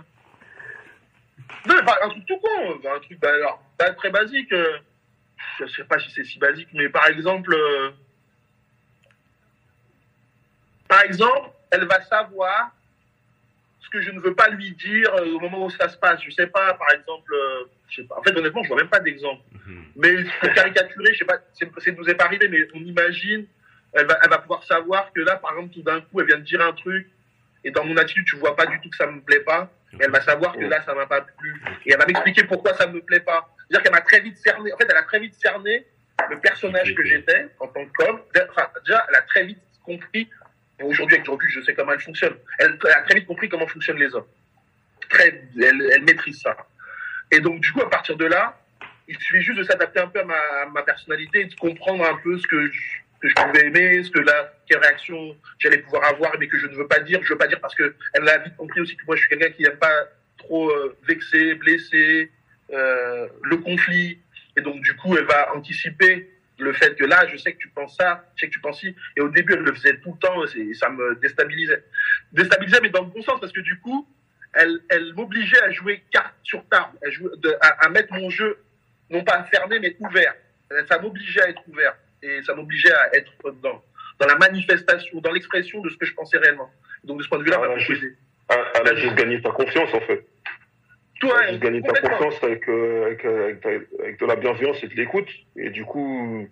Non, 1.67 1.75
un 2.03 2.09
truc 2.09 2.27
tout 2.27 2.39
con, 2.39 2.81
un 2.95 3.01
truc 3.01 3.21
bah, 3.21 3.29
alors, 3.35 3.63
pas 3.77 3.93
très 3.93 4.11
basique. 4.11 4.53
Euh... 4.53 4.79
Je 5.61 5.67
sais 5.67 5.85
pas 5.85 5.99
si 5.99 6.11
c'est 6.11 6.25
si 6.25 6.39
basique, 6.39 6.69
mais 6.73 6.89
par 6.89 7.07
exemple, 7.09 7.55
euh... 7.55 7.91
par 10.89 11.03
exemple, 11.03 11.51
elle 11.71 11.85
va 11.85 12.01
savoir 12.03 12.73
ce 13.87 13.91
que 13.91 14.01
je 14.03 14.11
ne 14.11 14.21
veux 14.21 14.35
pas 14.35 14.49
lui 14.49 14.73
dire 14.73 15.15
euh, 15.15 15.35
au 15.35 15.41
moment 15.41 15.65
où 15.65 15.71
ça 15.71 15.89
se 15.89 15.97
passe. 15.97 16.21
Je 16.23 16.31
sais 16.31 16.49
pas, 16.49 16.75
par 16.75 16.91
exemple, 16.93 17.33
euh, 17.33 17.65
je 17.89 18.03
sais 18.03 18.09
pas. 18.09 18.17
En 18.19 18.23
fait, 18.23 18.37
honnêtement, 18.37 18.63
je 18.65 18.69
vois 18.69 18.79
même 18.79 18.89
pas 18.89 19.01
d'exemple. 19.01 19.43
Mhm. 19.67 19.85
Mais 19.97 20.25
pour 20.41 20.53
caricaturer, 20.53 21.13
je 21.13 21.19
sais 21.19 21.25
pas, 21.25 21.39
c'est, 21.55 21.71
c'est 21.79 21.97
nous 21.97 22.09
est 22.09 22.15
pas 22.15 22.25
arrivé, 22.25 22.49
mais 22.49 22.67
on 22.75 22.81
imagine, 22.81 23.47
elle 23.93 24.07
va, 24.07 24.19
elle 24.23 24.31
va 24.31 24.39
pouvoir 24.39 24.65
savoir 24.65 25.13
que 25.13 25.21
là, 25.21 25.37
par 25.37 25.53
exemple, 25.53 25.73
tout 25.73 25.83
d'un 25.83 26.01
coup, 26.01 26.21
elle 26.21 26.27
vient 26.27 26.39
de 26.39 26.45
dire 26.45 26.61
un 26.61 26.73
truc, 26.73 27.09
et 27.65 27.71
dans 27.71 27.85
mon 27.85 27.97
attitude, 27.97 28.25
tu 28.27 28.37
vois 28.37 28.57
pas 28.57 28.67
du 28.67 28.81
tout 28.81 28.91
que 28.91 28.97
ça 28.97 29.07
me 29.07 29.21
plaît 29.21 29.41
pas. 29.41 29.71
Et 29.93 30.05
elle 30.05 30.11
va 30.11 30.21
savoir 30.21 30.55
que 30.57 30.65
là, 30.65 30.83
ça 30.83 30.95
m'a 30.95 31.07
pas 31.07 31.23
plu. 31.23 31.63
Et 31.87 31.93
elle 31.93 31.99
va 31.99 32.07
m'expliquer 32.07 32.45
pourquoi 32.45 32.75
ça 32.75 32.87
me 32.87 33.01
plaît 33.01 33.21
pas. 33.21 33.49
C'est-à-dire 33.59 33.83
qu'elle 33.83 33.93
m'a 33.93 34.07
très 34.07 34.21
vite 34.21 34.37
cerné, 34.37 34.73
en 34.73 34.77
fait, 34.77 34.87
elle 34.91 34.97
a 34.97 35.03
très 35.03 35.21
vite 35.21 35.35
cerné 35.35 35.87
le 36.29 36.39
personnage 36.41 36.95
que 36.95 37.05
j'étais 37.05 37.49
en 37.61 37.69
tant 37.69 37.85
qu'homme. 37.97 38.21
Enfin, 38.51 38.69
déjà, 38.85 39.07
elle 39.09 39.17
a 39.17 39.23
très 39.23 39.45
vite 39.45 39.59
compris 39.85 40.29
Aujourd'hui, 40.83 41.17
avec 41.17 41.25
du 41.25 41.31
recul, 41.31 41.49
je 41.51 41.61
sais 41.63 41.75
comment 41.75 41.93
elle 41.93 42.01
fonctionne. 42.01 42.35
Elle, 42.59 42.79
a 42.85 43.03
très 43.03 43.15
vite 43.15 43.27
compris 43.27 43.49
comment 43.49 43.67
fonctionnent 43.67 43.99
les 43.99 44.15
hommes. 44.15 44.27
Très, 45.09 45.43
elle, 45.61 46.03
maîtrise 46.03 46.41
ça. 46.41 46.57
Et 47.31 47.41
donc, 47.41 47.61
du 47.61 47.73
coup, 47.73 47.81
à 47.81 47.89
partir 47.89 48.17
de 48.17 48.27
là, 48.27 48.61
il 49.09 49.19
suffit 49.19 49.43
juste 49.43 49.59
de 49.59 49.65
s'adapter 49.65 50.01
un 50.01 50.09
peu 50.09 50.21
à 50.21 50.67
ma, 50.67 50.83
personnalité 50.83 51.41
et 51.41 51.45
de 51.47 51.55
comprendre 51.55 52.05
un 52.05 52.17
peu 52.23 52.39
ce 52.39 52.47
que 52.47 52.71
je, 52.71 52.81
que 53.21 53.29
je 53.29 53.35
pouvais 53.35 53.67
aimer, 53.67 54.03
ce 54.03 54.11
que 54.11 54.19
là, 54.19 54.53
quelle 54.69 54.81
réaction 54.81 55.37
j'allais 55.59 55.79
pouvoir 55.79 56.05
avoir, 56.05 56.33
mais 56.39 56.49
que 56.49 56.59
je 56.59 56.67
ne 56.67 56.75
veux 56.75 56.87
pas 56.87 57.01
dire. 57.01 57.21
Je 57.23 57.33
veux 57.33 57.39
pas 57.39 57.49
dire 57.49 57.61
parce 57.61 57.75
que 57.75 57.95
elle 58.13 58.29
a 58.29 58.39
vite 58.39 58.57
compris 58.57 58.81
aussi 58.81 58.97
que 58.97 59.05
moi, 59.07 59.17
je 59.17 59.21
suis 59.21 59.31
quelqu'un 59.31 59.51
qui 59.51 59.63
n'aime 59.63 59.79
pas 59.79 60.09
trop 60.37 60.69
euh, 60.71 60.97
vexer, 61.09 61.55
blesser, 61.55 62.31
euh, 62.73 63.29
le 63.45 63.57
conflit. 63.57 64.19
Et 64.59 64.61
donc, 64.61 64.81
du 64.83 64.95
coup, 64.97 65.17
elle 65.17 65.25
va 65.25 65.55
anticiper 65.55 66.29
le 66.59 66.73
fait 66.73 66.95
que 66.97 67.05
là, 67.05 67.27
je 67.27 67.37
sais 67.37 67.53
que 67.53 67.59
tu 67.59 67.69
penses 67.69 67.97
ça, 67.97 68.25
je 68.35 68.41
sais 68.41 68.47
que 68.49 68.53
tu 68.53 68.61
penses 68.61 68.81
ci. 68.81 68.95
Et 69.17 69.21
au 69.21 69.29
début, 69.29 69.55
elle 69.55 69.61
le 69.61 69.75
faisait 69.75 69.99
tout 69.99 70.13
le 70.13 70.19
temps, 70.19 70.45
et 70.45 70.75
ça 70.75 70.89
me 70.89 71.15
déstabilisait. 71.17 71.85
Déstabilisait, 72.33 72.81
mais 72.83 72.91
dans 72.91 73.03
le 73.03 73.09
bon 73.09 73.23
sens, 73.23 73.41
parce 73.41 73.53
que 73.53 73.61
du 73.61 73.79
coup, 73.81 74.09
elle, 74.53 74.81
elle 74.89 75.13
m'obligeait 75.15 75.63
à 75.63 75.71
jouer 75.71 76.03
carte 76.11 76.35
sur 76.43 76.67
table, 76.69 76.97
à, 77.05 77.11
jouer, 77.11 77.31
de, 77.37 77.55
à, 77.61 77.87
à, 77.87 77.89
mettre 77.91 78.13
mon 78.15 78.31
jeu, 78.31 78.59
non 79.11 79.23
pas 79.23 79.45
fermé, 79.45 79.79
mais 79.79 79.97
ouvert. 80.01 80.35
Ça 80.89 80.99
m'obligeait 80.99 81.43
à 81.43 81.51
être 81.51 81.63
ouvert, 81.69 81.95
et 82.23 82.43
ça 82.43 82.55
m'obligeait 82.55 82.93
à 82.93 83.17
être 83.17 83.33
dans, 83.63 83.83
dans 84.19 84.27
la 84.27 84.37
manifestation, 84.37 85.21
dans 85.21 85.33
l'expression 85.33 85.81
de 85.81 85.91
ce 85.91 85.97
que 85.97 86.07
je 86.07 86.15
pensais 86.15 86.39
réellement. 86.39 86.71
Donc, 87.05 87.19
de 87.19 87.23
ce 87.23 87.29
point 87.29 87.39
de 87.39 87.45
vue-là, 87.45 87.61
elle, 87.65 87.71
a 87.71 87.79
juste, 87.79 88.03
elle 88.49 88.89
a 88.89 88.95
juste 88.97 89.15
gagné 89.15 89.41
ta 89.41 89.51
confiance, 89.51 89.93
en 89.93 90.01
fait. 90.01 90.27
Toi, 91.21 91.35
tu 91.49 91.55
as 91.55 91.59
gagné 91.59 91.83
ta 91.83 92.01
confiance 92.01 92.43
avec, 92.43 92.69
euh, 92.69 93.07
avec, 93.07 93.25
avec, 93.25 93.89
avec, 94.01 94.21
de 94.21 94.27
la 94.27 94.37
bienveillance 94.37 94.83
et 94.83 94.89
de 94.89 94.95
l'écoute. 94.95 95.29
Et 95.57 95.71
du 95.71 95.85
coup, 95.85 96.49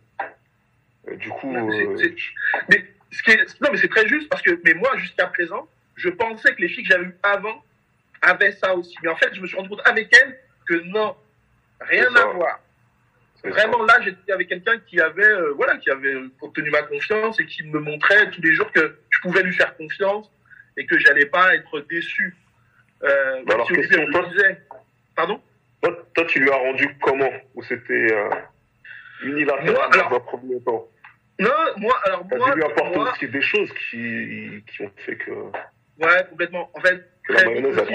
euh, 1.09 1.17
du 1.17 1.29
coup. 1.29 1.55
Euh... 1.55 1.97
C 1.97 2.05
est, 2.05 2.09
c 2.09 2.15
est, 2.15 2.69
mais 2.71 2.85
ce 3.11 3.23
qui 3.23 3.31
est, 3.31 3.61
non, 3.61 3.69
mais 3.73 3.79
c'est 3.79 3.89
très 3.89 4.09
juste 4.09 4.29
parce 4.29 4.43
que, 4.43 4.59
mais 4.65 4.75
moi, 4.75 4.97
jusqu'à 4.97 5.27
présent, 5.27 5.69
je 5.97 6.09
pensais 6.09 6.55
que 6.55 6.61
les 6.61 6.69
filles 6.69 6.85
que 6.85 6.91
j'avais 6.91 7.07
eues 7.07 7.17
avant 7.23 7.63
avaient 8.23 8.53
ça 8.53 8.75
aussi. 8.75 8.97
Mais 9.03 9.09
en 9.09 9.17
fait, 9.17 9.35
je 9.35 9.41
me 9.41 9.47
suis 9.47 9.57
rendu 9.57 9.69
compte 9.69 9.83
avec 9.85 10.09
elles 10.17 10.39
que 10.67 10.75
non, 10.85 11.15
rien 11.81 12.15
à 12.15 12.27
voir. 12.27 12.61
Vraiment, 13.45 13.83
là, 13.85 14.01
j'étais 14.03 14.33
avec 14.33 14.49
quelqu'un 14.49 14.79
qui 14.87 14.99
avait, 15.01 15.23
euh, 15.23 15.53
voilà, 15.53 15.77
qui 15.77 15.91
avait 15.91 16.15
obtenu 16.41 16.71
ma 16.71 16.83
confiance 16.83 17.39
et 17.39 17.45
qui 17.45 17.63
me 17.65 17.79
montrait 17.79 18.31
tous 18.31 18.41
les 18.41 18.55
jours 18.55 18.73
que 18.73 18.97
je 19.11 19.21
pouvais 19.21 19.43
lui 19.43 19.53
faire 19.53 19.77
confiance 19.77 20.31
et 20.79 20.87
que 20.87 20.99
j'allais 20.99 21.27
pas 21.27 21.55
être 21.55 21.81
déçu. 21.81 22.35
Euh, 23.03 23.43
bah 23.47 23.55
alors, 23.55 23.67
si 23.67 23.75
question, 23.75 24.07
toi. 24.11 24.29
Pardon 25.17 25.41
toi, 25.83 26.07
toi, 26.15 26.25
tu 26.27 26.41
lui 26.41 26.51
as 26.51 26.57
rendu 26.57 26.97
comment 27.03 27.31
Ou 27.55 27.63
c'était 27.63 28.13
euh, 28.13 28.31
unilatéral 29.23 29.73
moi, 29.73 29.93
alors, 29.93 30.11
dans 30.11 30.17
un 30.17 30.21
premier 30.21 30.61
temps 30.61 30.89
Non, 31.39 31.51
moi, 31.77 32.01
alors 32.05 32.25
moi... 32.25 32.51
dû 32.51 32.57
lui 32.57 32.65
apporter 32.65 32.97
moi, 32.97 33.13
aussi 33.13 33.29
des 33.29 33.43
choses 33.43 33.71
qui, 33.91 34.65
qui 34.67 34.83
ont 34.83 34.91
fait 35.05 35.17
que... 35.17 35.31
Ouais, 35.31 36.27
complètement. 36.31 36.71
En 36.75 36.81
fait, 36.81 37.07
la 37.29 37.45
mayonnaise 37.45 37.79
aussi, 37.79 37.93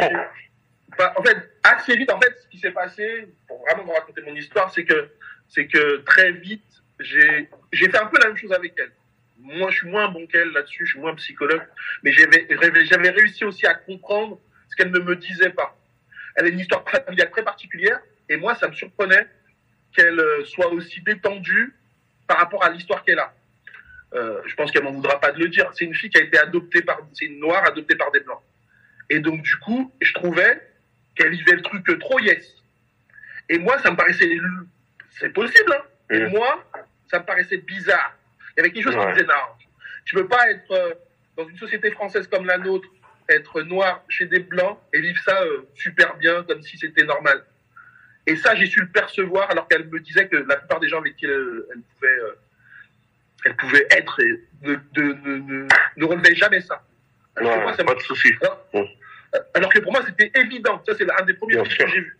bah, 0.97 1.13
en 1.17 1.23
fait, 1.23 1.37
assez 1.63 1.95
vite, 1.95 2.11
en 2.11 2.19
fait, 2.19 2.35
ce 2.41 2.47
qui 2.49 2.59
s'est 2.59 2.71
passé, 2.71 3.27
pour 3.47 3.61
vraiment 3.65 3.83
vous 3.85 3.91
raconter 3.91 4.21
mon 4.21 4.35
histoire, 4.35 4.71
c'est 4.73 4.85
que, 4.85 5.09
c'est 5.47 5.67
que 5.67 5.97
très 5.97 6.31
vite, 6.31 6.63
j'ai, 6.99 7.49
j'ai 7.71 7.89
fait 7.89 7.97
un 7.97 8.07
peu 8.07 8.19
la 8.19 8.27
même 8.27 8.37
chose 8.37 8.51
avec 8.53 8.73
elle. 8.77 8.91
Moi, 9.39 9.71
je 9.71 9.77
suis 9.77 9.89
moins 9.89 10.09
bon 10.09 10.27
qu'elle 10.27 10.51
là-dessus, 10.51 10.85
je 10.85 10.91
suis 10.91 10.99
moins 10.99 11.15
psychologue, 11.15 11.63
mais 12.03 12.11
j'avais, 12.11 12.45
j'avais 12.85 13.09
réussi 13.09 13.45
aussi 13.45 13.65
à 13.65 13.73
comprendre 13.73 14.39
qu'elle 14.79 14.91
ne 14.91 14.99
me 14.99 15.15
disait 15.17 15.49
pas. 15.49 15.75
Elle 16.35 16.45
a 16.45 16.47
une 16.47 16.59
histoire 16.59 16.83
familiale 16.89 17.29
très 17.31 17.43
particulière, 17.43 17.99
et 18.29 18.37
moi, 18.37 18.55
ça 18.55 18.69
me 18.69 18.73
surprenait 18.73 19.27
qu'elle 19.93 20.21
soit 20.45 20.71
aussi 20.71 21.01
détendue 21.01 21.73
par 22.27 22.37
rapport 22.37 22.63
à 22.63 22.69
l'histoire 22.69 23.03
qu'elle 23.03 23.19
a. 23.19 23.33
Euh, 24.13 24.41
je 24.45 24.55
pense 24.55 24.71
qu'elle 24.71 24.83
m'en 24.83 24.91
voudra 24.91 25.19
pas 25.19 25.31
de 25.31 25.39
le 25.39 25.49
dire. 25.49 25.69
C'est 25.73 25.83
une 25.83 25.93
fille 25.93 26.09
qui 26.09 26.17
a 26.17 26.21
été 26.23 26.39
adoptée 26.39 26.81
par, 26.81 26.99
c'est 27.13 27.25
une 27.25 27.39
noire 27.39 27.65
adoptée 27.65 27.95
par 27.95 28.09
des 28.11 28.21
blancs. 28.21 28.41
Et 29.09 29.19
donc, 29.19 29.41
du 29.41 29.57
coup, 29.57 29.91
je 29.99 30.13
trouvais 30.13 30.61
qu'elle 31.15 31.31
vivait 31.31 31.55
le 31.55 31.61
truc 31.61 31.99
trop 31.99 32.19
yes. 32.19 32.55
Et 33.49 33.57
moi, 33.57 33.77
ça 33.79 33.91
me 33.91 33.97
paraissait, 33.97 34.29
c'est 35.19 35.33
possible, 35.33 35.73
hein. 35.73 35.83
Et 36.11 36.25
moi, 36.27 36.63
ça 37.11 37.19
me 37.19 37.25
paraissait 37.25 37.57
bizarre. 37.57 38.15
Il 38.51 38.57
y 38.57 38.59
avait 38.61 38.71
quelque 38.71 38.85
chose 38.85 38.95
qui 38.95 39.05
me 39.05 39.13
disait, 39.13 39.25
non, 39.25 39.33
tu 40.05 40.15
peux 40.15 40.27
pas 40.27 40.49
être 40.49 40.71
euh, 40.71 40.93
dans 41.35 41.47
une 41.47 41.57
société 41.57 41.91
française 41.91 42.27
comme 42.27 42.45
la 42.45 42.57
nôtre, 42.57 42.87
être 43.29 43.61
noir 43.61 44.03
chez 44.09 44.25
des 44.25 44.39
blancs 44.39 44.77
et 44.93 45.01
vivre 45.01 45.19
ça 45.23 45.41
euh, 45.43 45.67
super 45.75 46.15
bien, 46.17 46.43
comme 46.43 46.61
si 46.61 46.77
c'était 46.77 47.03
normal. 47.05 47.43
Et 48.27 48.35
ça, 48.35 48.55
j'ai 48.55 48.65
su 48.67 48.81
le 48.81 48.87
percevoir 48.89 49.49
alors 49.49 49.67
qu'elle 49.67 49.87
me 49.87 49.99
disait 49.99 50.27
que 50.27 50.35
la 50.37 50.57
plupart 50.57 50.79
des 50.79 50.89
gens 50.89 50.99
avec 50.99 51.15
qui 51.15 51.25
elle, 51.25 51.63
elle 51.73 51.81
pouvait, 51.81 52.19
euh, 52.19 52.35
elle 53.45 53.55
pouvait 53.55 53.87
être 53.91 54.19
et 54.21 54.43
ne, 54.63 54.75
de, 54.93 55.01
ne, 55.03 55.37
ne, 55.37 55.67
ne 55.97 56.05
relevaient 56.05 56.35
jamais 56.35 56.61
ça. 56.61 56.83
Alors 57.35 57.55
que 57.55 57.61
moi, 57.61 57.73
ça 57.73 57.83
pas 57.83 57.93
me- 57.93 57.97
de 57.97 58.03
souci. 58.03 58.33
alors, 58.41 58.65
Mmh. 58.73 58.83
alors 59.53 59.71
que 59.73 59.79
pour 59.79 59.91
moi, 59.91 60.01
c'était 60.05 60.31
évident. 60.39 60.81
Ça, 60.87 60.93
c'est 60.97 61.09
un 61.09 61.25
des 61.25 61.33
premiers 61.35 61.55
trucs 61.57 61.77
que 61.77 61.87
j'ai 61.87 62.01
vu. 62.01 62.17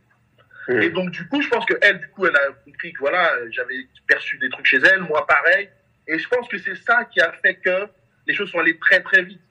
Mmh. 0.68 0.82
Et 0.84 0.90
donc, 0.92 1.12
du 1.12 1.28
coup, 1.28 1.42
je 1.42 1.50
pense 1.50 1.66
que 1.66 1.74
elle, 1.82 2.00
du 2.00 2.08
coup, 2.10 2.26
elle 2.28 2.36
a 2.36 2.52
compris 2.64 2.94
que 2.94 3.00
voilà, 3.00 3.32
j'avais 3.52 3.88
perçu 4.08 4.38
des 4.38 4.50
trucs 4.50 4.66
chez 4.68 4.78
elle, 4.78 5.02
moi 5.02 5.26
pareil. 5.28 5.70
Et 6.08 6.18
je 6.18 6.28
pense 6.28 6.48
que 6.48 6.58
c'est 6.58 6.76
ça 6.76 7.06
qui 7.06 7.20
a 7.22 7.32
fait 7.34 7.56
que 7.56 7.88
les 8.28 8.34
choses 8.34 8.50
sont 8.52 8.60
allées 8.60 8.78
très 8.80 9.02
très 9.02 9.22
vite. 9.24 9.42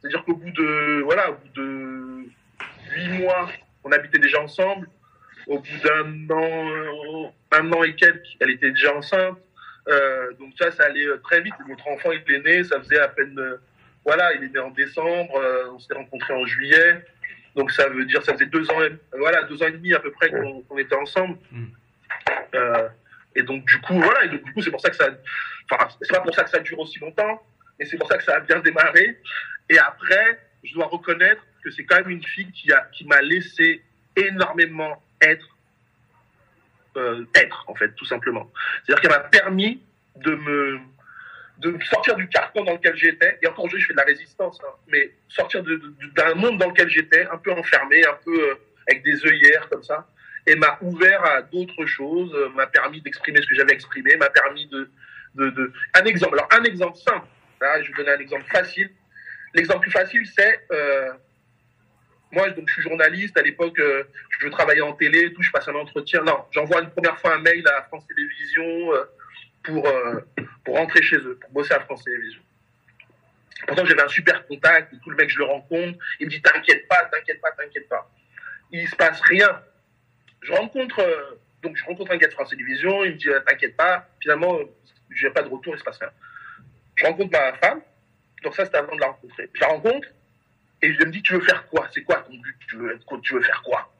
C'est-à-dire 0.00 0.24
qu'au 0.24 0.34
bout 0.34 0.50
de 0.50 1.02
voilà, 1.02 1.30
au 1.30 1.34
bout 1.34 1.48
de 1.54 2.24
huit 2.94 3.08
mois, 3.20 3.48
on 3.84 3.92
habitait 3.92 4.18
déjà 4.18 4.40
ensemble. 4.40 4.88
Au 5.46 5.58
bout 5.58 5.78
d'un 5.82 6.34
an, 6.34 7.34
un 7.52 7.72
an 7.72 7.82
et 7.82 7.94
quelques, 7.94 8.36
elle 8.40 8.50
était 8.50 8.70
déjà 8.70 8.94
enceinte. 8.94 9.38
Euh, 9.88 10.32
donc 10.38 10.52
ça, 10.58 10.70
ça 10.70 10.84
allait 10.84 11.06
euh, 11.06 11.16
très 11.18 11.40
vite. 11.40 11.54
Notre 11.66 11.88
enfant, 11.88 12.10
il 12.12 12.34
est 12.34 12.40
né, 12.40 12.64
ça 12.64 12.78
faisait 12.80 12.98
à 12.98 13.08
peine, 13.08 13.38
euh, 13.38 13.56
voilà, 14.04 14.34
il 14.34 14.44
est 14.44 14.48
né 14.48 14.58
en 14.58 14.70
décembre. 14.70 15.34
euh, 15.36 15.70
on 15.72 15.78
s'est 15.78 15.94
rencontrés 15.94 16.34
en 16.34 16.44
juillet. 16.44 17.02
Donc 17.56 17.72
ça 17.72 17.88
veut 17.88 18.04
dire, 18.04 18.22
ça 18.22 18.34
faisait 18.34 18.46
deux 18.46 18.70
ans, 18.70 18.82
et, 18.82 18.92
voilà, 19.16 19.42
deux 19.44 19.62
ans 19.62 19.66
et 19.66 19.72
demi 19.72 19.94
à 19.94 20.00
peu 20.00 20.12
près 20.12 20.30
qu'on 20.30 20.78
était 20.78 20.94
ensemble. 20.94 21.38
Mm. 21.50 21.66
Et 23.34 23.42
donc 23.42 23.64
du 23.64 23.80
coup, 23.80 23.94
voilà, 23.94 24.24
et 24.24 24.28
donc, 24.28 24.44
du 24.44 24.52
coup, 24.52 24.62
c'est 24.62 24.70
pour 24.70 24.80
ça 24.80 24.90
que 24.90 24.96
ça, 24.96 25.08
enfin, 25.70 25.88
c'est 26.00 26.12
pas 26.12 26.20
pour 26.20 26.34
ça 26.34 26.44
que 26.44 26.50
ça 26.50 26.58
dure 26.58 26.78
aussi 26.78 26.98
longtemps, 26.98 27.42
mais 27.78 27.86
c'est 27.86 27.96
pour 27.96 28.08
ça 28.08 28.18
que 28.18 28.24
ça 28.24 28.36
a 28.36 28.40
bien 28.40 28.60
démarré. 28.60 29.18
Et 29.70 29.78
après, 29.78 30.40
je 30.64 30.74
dois 30.74 30.86
reconnaître 30.86 31.42
que 31.62 31.70
c'est 31.70 31.84
quand 31.84 31.96
même 31.96 32.10
une 32.10 32.24
fille 32.24 32.50
qui 32.52 32.72
a, 32.72 32.88
qui 32.92 33.04
m'a 33.06 33.20
laissé 33.20 33.82
énormément 34.16 35.02
être, 35.20 35.56
euh, 36.96 37.24
être 37.34 37.64
en 37.68 37.74
fait, 37.74 37.94
tout 37.94 38.04
simplement. 38.04 38.50
C'est-à-dire 38.84 39.02
qu'elle 39.02 39.10
m'a 39.10 39.28
permis 39.28 39.82
de 40.16 40.34
me, 40.34 40.80
de 41.58 41.76
sortir 41.84 42.16
du 42.16 42.28
carcan 42.28 42.64
dans 42.64 42.74
lequel 42.74 42.96
j'étais. 42.96 43.38
Et 43.42 43.46
encore 43.46 43.64
aujourd'hui, 43.64 43.82
je 43.82 43.88
fais 43.88 43.94
de 43.94 43.98
la 43.98 44.04
résistance, 44.04 44.58
hein, 44.64 44.72
mais 44.88 45.12
sortir 45.28 45.62
d'un 45.62 46.34
monde 46.34 46.58
dans 46.58 46.68
lequel 46.68 46.88
j'étais, 46.88 47.26
un 47.26 47.38
peu 47.38 47.52
enfermé, 47.52 48.04
un 48.06 48.18
peu 48.24 48.50
euh, 48.50 48.54
avec 48.88 49.02
des 49.02 49.24
œillères 49.26 49.68
comme 49.68 49.82
ça, 49.82 50.08
et 50.46 50.54
m'a 50.54 50.78
ouvert 50.80 51.24
à 51.24 51.42
d'autres 51.42 51.86
choses, 51.86 52.32
euh, 52.34 52.48
m'a 52.50 52.66
permis 52.66 53.00
d'exprimer 53.00 53.42
ce 53.42 53.46
que 53.46 53.54
j'avais 53.54 53.74
exprimé, 53.74 54.16
m'a 54.16 54.30
permis 54.30 54.66
de, 54.66 54.90
de, 55.34 55.50
de, 55.50 55.72
un 55.94 56.04
exemple. 56.04 56.34
Alors 56.34 56.48
un 56.52 56.64
exemple 56.64 56.96
simple. 56.96 57.26
Là, 57.60 57.82
je 57.82 57.88
vais 57.88 57.92
vous 57.92 58.02
donner 58.02 58.16
un 58.16 58.20
exemple 58.20 58.44
facile. 58.50 58.90
L'exemple 59.54 59.80
plus 59.80 59.90
facile, 59.90 60.26
c'est 60.26 60.60
euh, 60.70 61.12
moi, 62.30 62.50
donc, 62.50 62.68
je 62.68 62.74
suis 62.74 62.82
journaliste. 62.82 63.36
À 63.38 63.42
l'époque, 63.42 63.78
euh, 63.78 64.04
je 64.40 64.48
travaillais 64.48 64.82
en 64.82 64.92
télé, 64.92 65.32
tout. 65.32 65.42
Je 65.42 65.50
passe 65.50 65.68
un 65.68 65.74
entretien. 65.74 66.22
Non, 66.22 66.44
j'envoie 66.50 66.82
une 66.82 66.90
première 66.90 67.18
fois 67.18 67.34
un 67.34 67.38
mail 67.38 67.66
à 67.68 67.82
France 67.84 68.06
Télévisions. 68.06 68.94
euh, 68.94 69.04
pour, 69.64 69.86
pour 70.64 70.76
rentrer 70.76 71.02
chez 71.02 71.16
eux, 71.16 71.36
pour 71.40 71.50
bosser 71.50 71.74
à 71.74 71.80
France 71.80 72.02
Télévisions. 72.02 72.40
Pourtant, 73.66 73.84
j'avais 73.84 74.02
un 74.02 74.08
super 74.08 74.46
contact, 74.46 74.94
tout 75.02 75.10
le 75.10 75.16
mec, 75.16 75.28
je 75.28 75.38
le 75.38 75.44
rencontre, 75.44 75.98
il 76.20 76.26
me 76.26 76.30
dit 76.30 76.40
T'inquiète 76.40 76.88
pas, 76.88 77.04
t'inquiète 77.12 77.40
pas, 77.42 77.50
t'inquiète 77.52 77.88
pas. 77.88 78.10
Il 78.70 78.88
se 78.88 78.96
passe 78.96 79.20
rien. 79.22 79.60
Je 80.40 80.52
rencontre, 80.52 81.04
donc 81.62 81.76
je 81.76 81.84
rencontre 81.84 82.12
un 82.12 82.16
gars 82.16 82.28
de 82.28 82.32
France 82.32 82.48
Télévisions, 82.50 83.04
il 83.04 83.12
me 83.12 83.16
dit 83.16 83.28
T'inquiète 83.46 83.76
pas. 83.76 84.08
Finalement, 84.20 84.58
je 85.10 85.26
n'ai 85.26 85.32
pas 85.32 85.42
de 85.42 85.48
retour, 85.48 85.74
il 85.74 85.78
se 85.78 85.84
passe 85.84 85.98
rien. 85.98 86.12
Je 86.94 87.04
rencontre 87.04 87.32
ma 87.32 87.52
femme, 87.54 87.82
donc 88.42 88.54
ça, 88.54 88.64
c'était 88.64 88.78
avant 88.78 88.94
de 88.94 89.00
la 89.00 89.08
rencontrer. 89.08 89.48
Je 89.52 89.60
la 89.60 89.68
rencontre, 89.68 90.08
et 90.82 90.92
je 90.92 91.04
me 91.04 91.10
dis 91.10 91.22
Tu 91.22 91.34
veux 91.34 91.40
faire 91.40 91.66
quoi? 91.66 91.88
C'est 91.92 92.02
quoi 92.02 92.16
ton 92.16 92.34
but? 92.34 92.56
Tu 92.68 92.76
veux, 92.76 92.98
tu 93.22 93.34
veux 93.34 93.42
faire 93.42 93.62
quoi? 93.62 93.92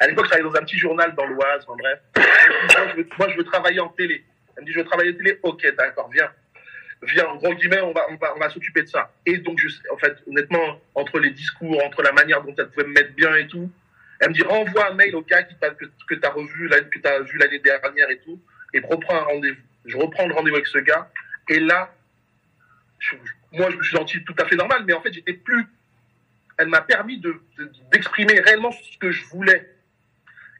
À 0.00 0.06
l'époque, 0.06 0.26
je 0.26 0.30
travaillais 0.30 0.50
dans 0.50 0.56
un 0.56 0.64
petit 0.64 0.78
journal 0.78 1.14
dans 1.14 1.26
l'Oise, 1.26 1.64
en 1.68 1.76
bref. 1.76 2.00
Moi 3.18 3.28
je, 3.30 3.36
veux, 3.36 3.44
travailler 3.44 3.80
en 3.80 3.88
télé. 3.88 4.24
Elle 4.56 4.62
me 4.62 4.66
dit, 4.66 4.72
je 4.72 4.78
veux 4.78 4.84
travailler 4.84 5.12
en 5.12 5.16
télé? 5.16 5.38
Ok, 5.42 5.74
d'accord, 5.76 6.10
viens. 6.12 6.30
Viens, 7.02 7.26
en 7.26 7.36
gros 7.36 7.54
guillemets, 7.54 7.80
on 7.80 7.92
va, 7.92 8.06
on 8.10 8.16
va, 8.16 8.34
on 8.36 8.38
va 8.38 8.50
s'occuper 8.50 8.82
de 8.82 8.88
ça. 8.88 9.10
Et 9.24 9.38
donc, 9.38 9.58
en 9.90 9.96
fait, 9.96 10.16
honnêtement, 10.26 10.80
entre 10.94 11.18
les 11.18 11.30
discours, 11.30 11.82
entre 11.84 12.02
la 12.02 12.12
manière 12.12 12.42
dont 12.42 12.54
elle 12.58 12.68
pouvait 12.68 12.86
me 12.86 12.92
mettre 12.92 13.14
bien 13.14 13.34
et 13.36 13.46
tout, 13.46 13.70
elle 14.20 14.30
me 14.30 14.34
dit, 14.34 14.42
renvoie 14.42 14.90
un 14.90 14.94
mail 14.94 15.16
au 15.16 15.22
gars 15.22 15.42
qui 15.44 15.54
que, 15.54 15.84
que 16.08 16.14
tu 16.14 16.26
as 16.26 16.30
revu, 16.30 16.68
que 16.68 16.98
tu 16.98 17.08
as 17.08 17.20
vu 17.20 17.38
l'année 17.38 17.58
dernière 17.58 18.10
et 18.10 18.18
tout, 18.18 18.38
et 18.74 18.80
reprends 18.80 19.16
un 19.16 19.24
rendez-vous. 19.24 19.62
Je 19.86 19.96
reprends 19.96 20.26
le 20.26 20.34
rendez-vous 20.34 20.56
avec 20.56 20.66
ce 20.66 20.78
gars. 20.78 21.10
Et 21.48 21.58
là, 21.58 21.90
moi, 23.52 23.70
je 23.70 23.76
me 23.76 23.82
suis 23.82 23.96
senti 23.96 24.22
tout 24.24 24.34
à 24.38 24.46
fait 24.46 24.56
normal, 24.56 24.84
mais 24.86 24.92
en 24.92 25.00
fait, 25.00 25.12
j'étais 25.12 25.32
plus. 25.32 25.66
Elle 26.58 26.68
m'a 26.68 26.82
permis 26.82 27.18
de, 27.18 27.40
d'exprimer 27.90 28.38
réellement 28.40 28.70
ce 28.72 28.98
que 28.98 29.10
je 29.10 29.24
voulais. 29.26 29.74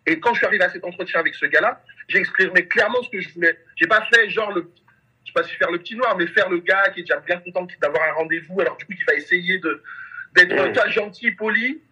Et 0.06 0.18
quand 0.18 0.32
je 0.32 0.38
suis 0.38 0.46
arrivé 0.46 0.64
à 0.64 0.70
cet 0.70 0.84
entretien 0.84 1.20
avec 1.20 1.34
ce 1.34 1.46
gars-là, 1.46 1.82
j'ai 2.08 2.18
exprimé 2.18 2.66
clairement 2.66 3.02
ce 3.02 3.10
que 3.10 3.20
je 3.20 3.28
voulais. 3.34 3.58
J'ai 3.76 3.86
pas 3.86 4.06
fait 4.12 4.30
genre 4.30 4.52
le, 4.52 4.70
je 5.24 5.30
sais 5.30 5.32
pas 5.34 5.44
si 5.44 5.54
faire 5.56 5.70
le 5.70 5.78
petit 5.78 5.94
noir, 5.94 6.16
mais 6.16 6.26
faire 6.26 6.48
le 6.48 6.58
gars 6.58 6.88
qui 6.94 7.00
est 7.00 7.02
déjà 7.02 7.20
bien 7.20 7.38
content 7.40 7.66
d'avoir 7.80 8.02
un 8.08 8.12
rendez-vous, 8.12 8.60
alors 8.60 8.76
du 8.76 8.86
coup, 8.86 8.92
il 8.98 9.04
va 9.04 9.14
essayer 9.14 9.58
de, 9.58 9.82
d'être 10.34 10.54
mmh. 10.54 10.90
gentil, 10.90 11.30
poli, 11.32 11.82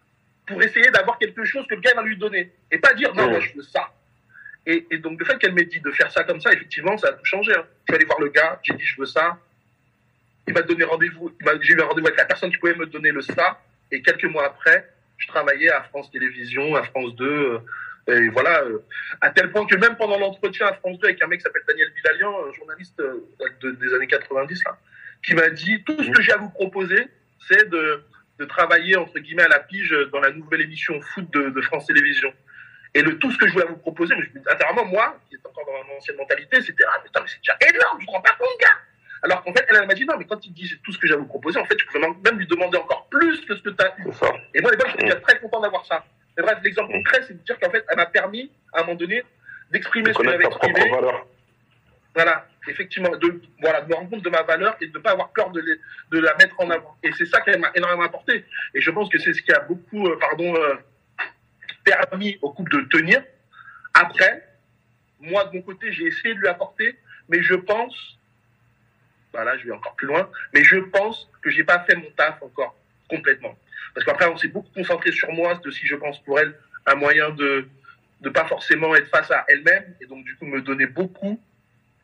pour 0.47 0.61
essayer 0.63 0.89
d'avoir 0.89 1.19
quelque 1.19 1.45
chose 1.45 1.65
que 1.67 1.75
le 1.75 1.81
gars 1.81 1.93
va 1.95 2.01
lui 2.01 2.17
donner. 2.17 2.51
Et 2.71 2.79
pas 2.79 2.93
dire, 2.95 3.13
non, 3.13 3.27
mmh. 3.27 3.29
moi, 3.29 3.39
je 3.39 3.53
veux 3.53 3.63
ça. 3.63 3.93
Et, 4.65 4.87
et 4.91 4.97
donc, 4.97 5.19
le 5.19 5.25
fait 5.25 5.37
qu'elle 5.37 5.53
m'ait 5.53 5.65
dit 5.65 5.79
de 5.79 5.91
faire 5.91 6.11
ça 6.11 6.23
comme 6.23 6.41
ça, 6.41 6.51
effectivement, 6.51 6.97
ça 6.97 7.09
a 7.09 7.13
tout 7.13 7.25
changé. 7.25 7.53
Hein. 7.55 7.63
Je 7.87 7.93
suis 7.93 7.95
allé 7.95 8.05
voir 8.05 8.19
le 8.19 8.29
gars, 8.29 8.59
j'ai 8.63 8.73
dit, 8.73 8.83
je 8.83 8.99
veux 8.99 9.05
ça. 9.05 9.37
Il 10.49 10.53
m'a 10.53 10.63
donné 10.63 10.83
rendez-vous, 10.83 11.31
j'ai 11.61 11.73
eu 11.73 11.79
un 11.79 11.85
rendez-vous 11.85 12.07
avec 12.07 12.17
la 12.17 12.25
personne 12.25 12.49
qui 12.49 12.57
pouvait 12.57 12.73
me 12.73 12.87
donner 12.87 13.11
le 13.11 13.21
ça. 13.21 13.61
Et 13.91 14.01
quelques 14.01 14.25
mois 14.25 14.47
après, 14.47 14.89
je 15.19 15.27
travaillais 15.27 15.69
à 15.69 15.83
France 15.83 16.09
Télévisions, 16.09 16.75
à 16.75 16.81
France 16.81 17.15
2, 17.17 17.59
et 18.07 18.29
voilà, 18.29 18.63
euh, 18.63 18.83
à 19.21 19.29
tel 19.29 19.51
point 19.51 19.67
que 19.67 19.75
même 19.75 19.95
pendant 19.95 20.17
l'entretien 20.17 20.65
à 20.65 20.73
France 20.73 20.97
2 20.97 21.07
avec 21.07 21.21
un 21.21 21.27
mec 21.27 21.37
qui 21.37 21.43
s'appelle 21.43 21.61
Daniel 21.67 21.91
Bilalian, 21.93 22.33
un 22.49 22.53
journaliste 22.53 22.99
euh, 22.99 23.27
des 23.61 23.93
années 23.93 24.07
90, 24.07 24.63
là, 24.65 24.79
qui 25.23 25.35
m'a 25.35 25.51
dit 25.51 25.83
tout 25.83 26.01
ce 26.01 26.09
que 26.09 26.19
j'ai 26.23 26.31
à 26.31 26.37
vous 26.37 26.49
proposer, 26.49 27.07
c'est 27.47 27.69
de, 27.69 28.03
de, 28.39 28.45
travailler 28.45 28.95
entre 28.97 29.19
guillemets 29.19 29.43
à 29.43 29.49
la 29.49 29.59
pige 29.59 29.95
dans 30.11 30.19
la 30.19 30.31
nouvelle 30.31 30.61
émission 30.61 30.99
foot 31.13 31.31
de, 31.31 31.49
de 31.49 31.61
France 31.61 31.85
Télévisions. 31.85 32.33
Et 32.95 33.03
le 33.03 33.19
tout 33.19 33.31
ce 33.31 33.37
que 33.37 33.47
je 33.47 33.53
voulais 33.53 33.67
vous 33.67 33.77
proposer, 33.77 34.15
mais 34.15 34.23
je 34.23 34.51
intérieurement, 34.51 34.85
moi, 34.85 35.19
qui 35.29 35.35
est 35.35 35.47
encore 35.47 35.63
dans 35.67 35.87
mon 35.87 35.97
ancienne 35.97 36.17
mentalité, 36.17 36.59
c'était 36.63 36.85
ah 36.87 36.99
putain, 37.03 37.21
mais 37.21 37.27
c'est 37.27 37.37
déjà 37.37 37.55
énorme, 37.71 38.01
je 38.01 38.07
ne 38.07 38.11
rends 38.11 38.21
pas 38.21 38.33
compte, 38.39 38.59
gars. 38.59 38.88
Alors 39.23 39.43
qu'en 39.43 39.53
fait, 39.53 39.65
elle, 39.69 39.85
m'a 39.85 39.93
dit 39.93 40.05
non, 40.05 40.15
mais 40.17 40.25
quand 40.25 40.45
il 40.45 40.53
dit 40.53 40.71
tout 40.83 40.91
ce 40.91 40.97
que 40.97 41.07
j'ai 41.07 41.13
à 41.13 41.17
vous 41.17 41.25
proposer, 41.25 41.59
en 41.59 41.65
fait, 41.65 41.77
je 41.77 41.85
pouvais 41.85 41.99
même 41.99 42.37
lui 42.37 42.47
demander 42.47 42.77
encore 42.77 43.07
plus 43.09 43.41
que 43.45 43.55
ce 43.55 43.61
que 43.61 43.69
tu 43.69 43.83
as 43.83 43.93
eu. 43.99 44.07
Et 44.53 44.61
moi, 44.61 44.71
à 44.71 44.73
l'époque, 44.73 44.87
j'étais 44.91 45.03
déjà 45.03 45.19
très 45.19 45.39
content 45.39 45.61
d'avoir 45.61 45.85
ça. 45.85 46.05
Mais 46.37 46.43
bref, 46.43 46.59
l'exemple 46.63 46.91
concret, 46.91 47.21
c'est 47.27 47.33
de 47.33 47.43
dire 47.43 47.59
qu'en 47.59 47.69
fait, 47.69 47.85
elle 47.89 47.97
m'a 47.97 48.05
permis, 48.05 48.51
à 48.73 48.79
un 48.79 48.83
moment 48.83 48.95
donné, 48.95 49.23
d'exprimer 49.71 50.13
ce 50.13 50.19
que 50.19 50.23
j'avais 50.23 50.45
exprimé. 50.45 50.91
Voilà, 52.15 52.47
effectivement, 52.67 53.15
de, 53.15 53.41
voilà, 53.61 53.81
de 53.81 53.89
me 53.89 53.95
rendre 53.95 54.09
compte 54.09 54.23
de 54.23 54.29
ma 54.29 54.41
valeur 54.41 54.75
et 54.81 54.87
de 54.87 54.97
ne 54.97 55.03
pas 55.03 55.11
avoir 55.11 55.31
peur 55.31 55.51
de, 55.51 55.61
de 55.61 56.19
la 56.19 56.35
mettre 56.37 56.59
en 56.59 56.69
avant. 56.69 56.97
Et 57.03 57.11
c'est 57.13 57.25
ça 57.25 57.41
qu'elle 57.41 57.59
m'a 57.59 57.71
énormément 57.75 58.03
apporté. 58.03 58.45
Et 58.73 58.81
je 58.81 58.91
pense 58.91 59.09
que 59.09 59.19
c'est 59.19 59.33
ce 59.33 59.41
qui 59.41 59.51
a 59.51 59.59
beaucoup, 59.59 60.07
euh, 60.07 60.17
pardon, 60.19 60.55
euh, 60.55 60.75
permis 61.83 62.37
au 62.41 62.51
couple 62.51 62.71
de 62.71 62.87
tenir. 62.87 63.23
Après, 63.93 64.43
moi, 65.19 65.45
de 65.45 65.57
mon 65.57 65.61
côté, 65.61 65.91
j'ai 65.91 66.05
essayé 66.05 66.33
de 66.33 66.39
lui 66.39 66.47
apporter, 66.47 66.97
mais 67.27 67.41
je 67.41 67.55
pense, 67.55 68.18
voilà, 69.33 69.57
je 69.57 69.65
vais 69.65 69.71
encore 69.71 69.95
plus 69.95 70.07
loin, 70.07 70.29
mais 70.53 70.63
je 70.63 70.77
pense 70.77 71.29
que 71.41 71.49
j'ai 71.49 71.63
pas 71.63 71.79
fait 71.81 71.95
mon 71.95 72.09
taf 72.11 72.41
encore 72.41 72.75
complètement. 73.09 73.57
Parce 73.93 74.05
qu'après, 74.05 74.27
on 74.27 74.37
s'est 74.37 74.47
beaucoup 74.47 74.71
concentré 74.73 75.11
sur 75.11 75.31
moi, 75.31 75.55
de 75.63 75.71
si 75.71 75.85
je 75.85 75.95
pense 75.95 76.19
pour 76.23 76.39
elle 76.39 76.55
un 76.85 76.95
moyen 76.95 77.29
de 77.31 77.67
ne 78.21 78.29
pas 78.29 78.45
forcément 78.45 78.95
être 78.95 79.09
face 79.09 79.29
à 79.31 79.45
elle-même, 79.47 79.95
et 80.01 80.05
donc 80.05 80.23
du 80.25 80.35
coup 80.35 80.45
me 80.45 80.61
donner 80.61 80.85
beaucoup. 80.85 81.41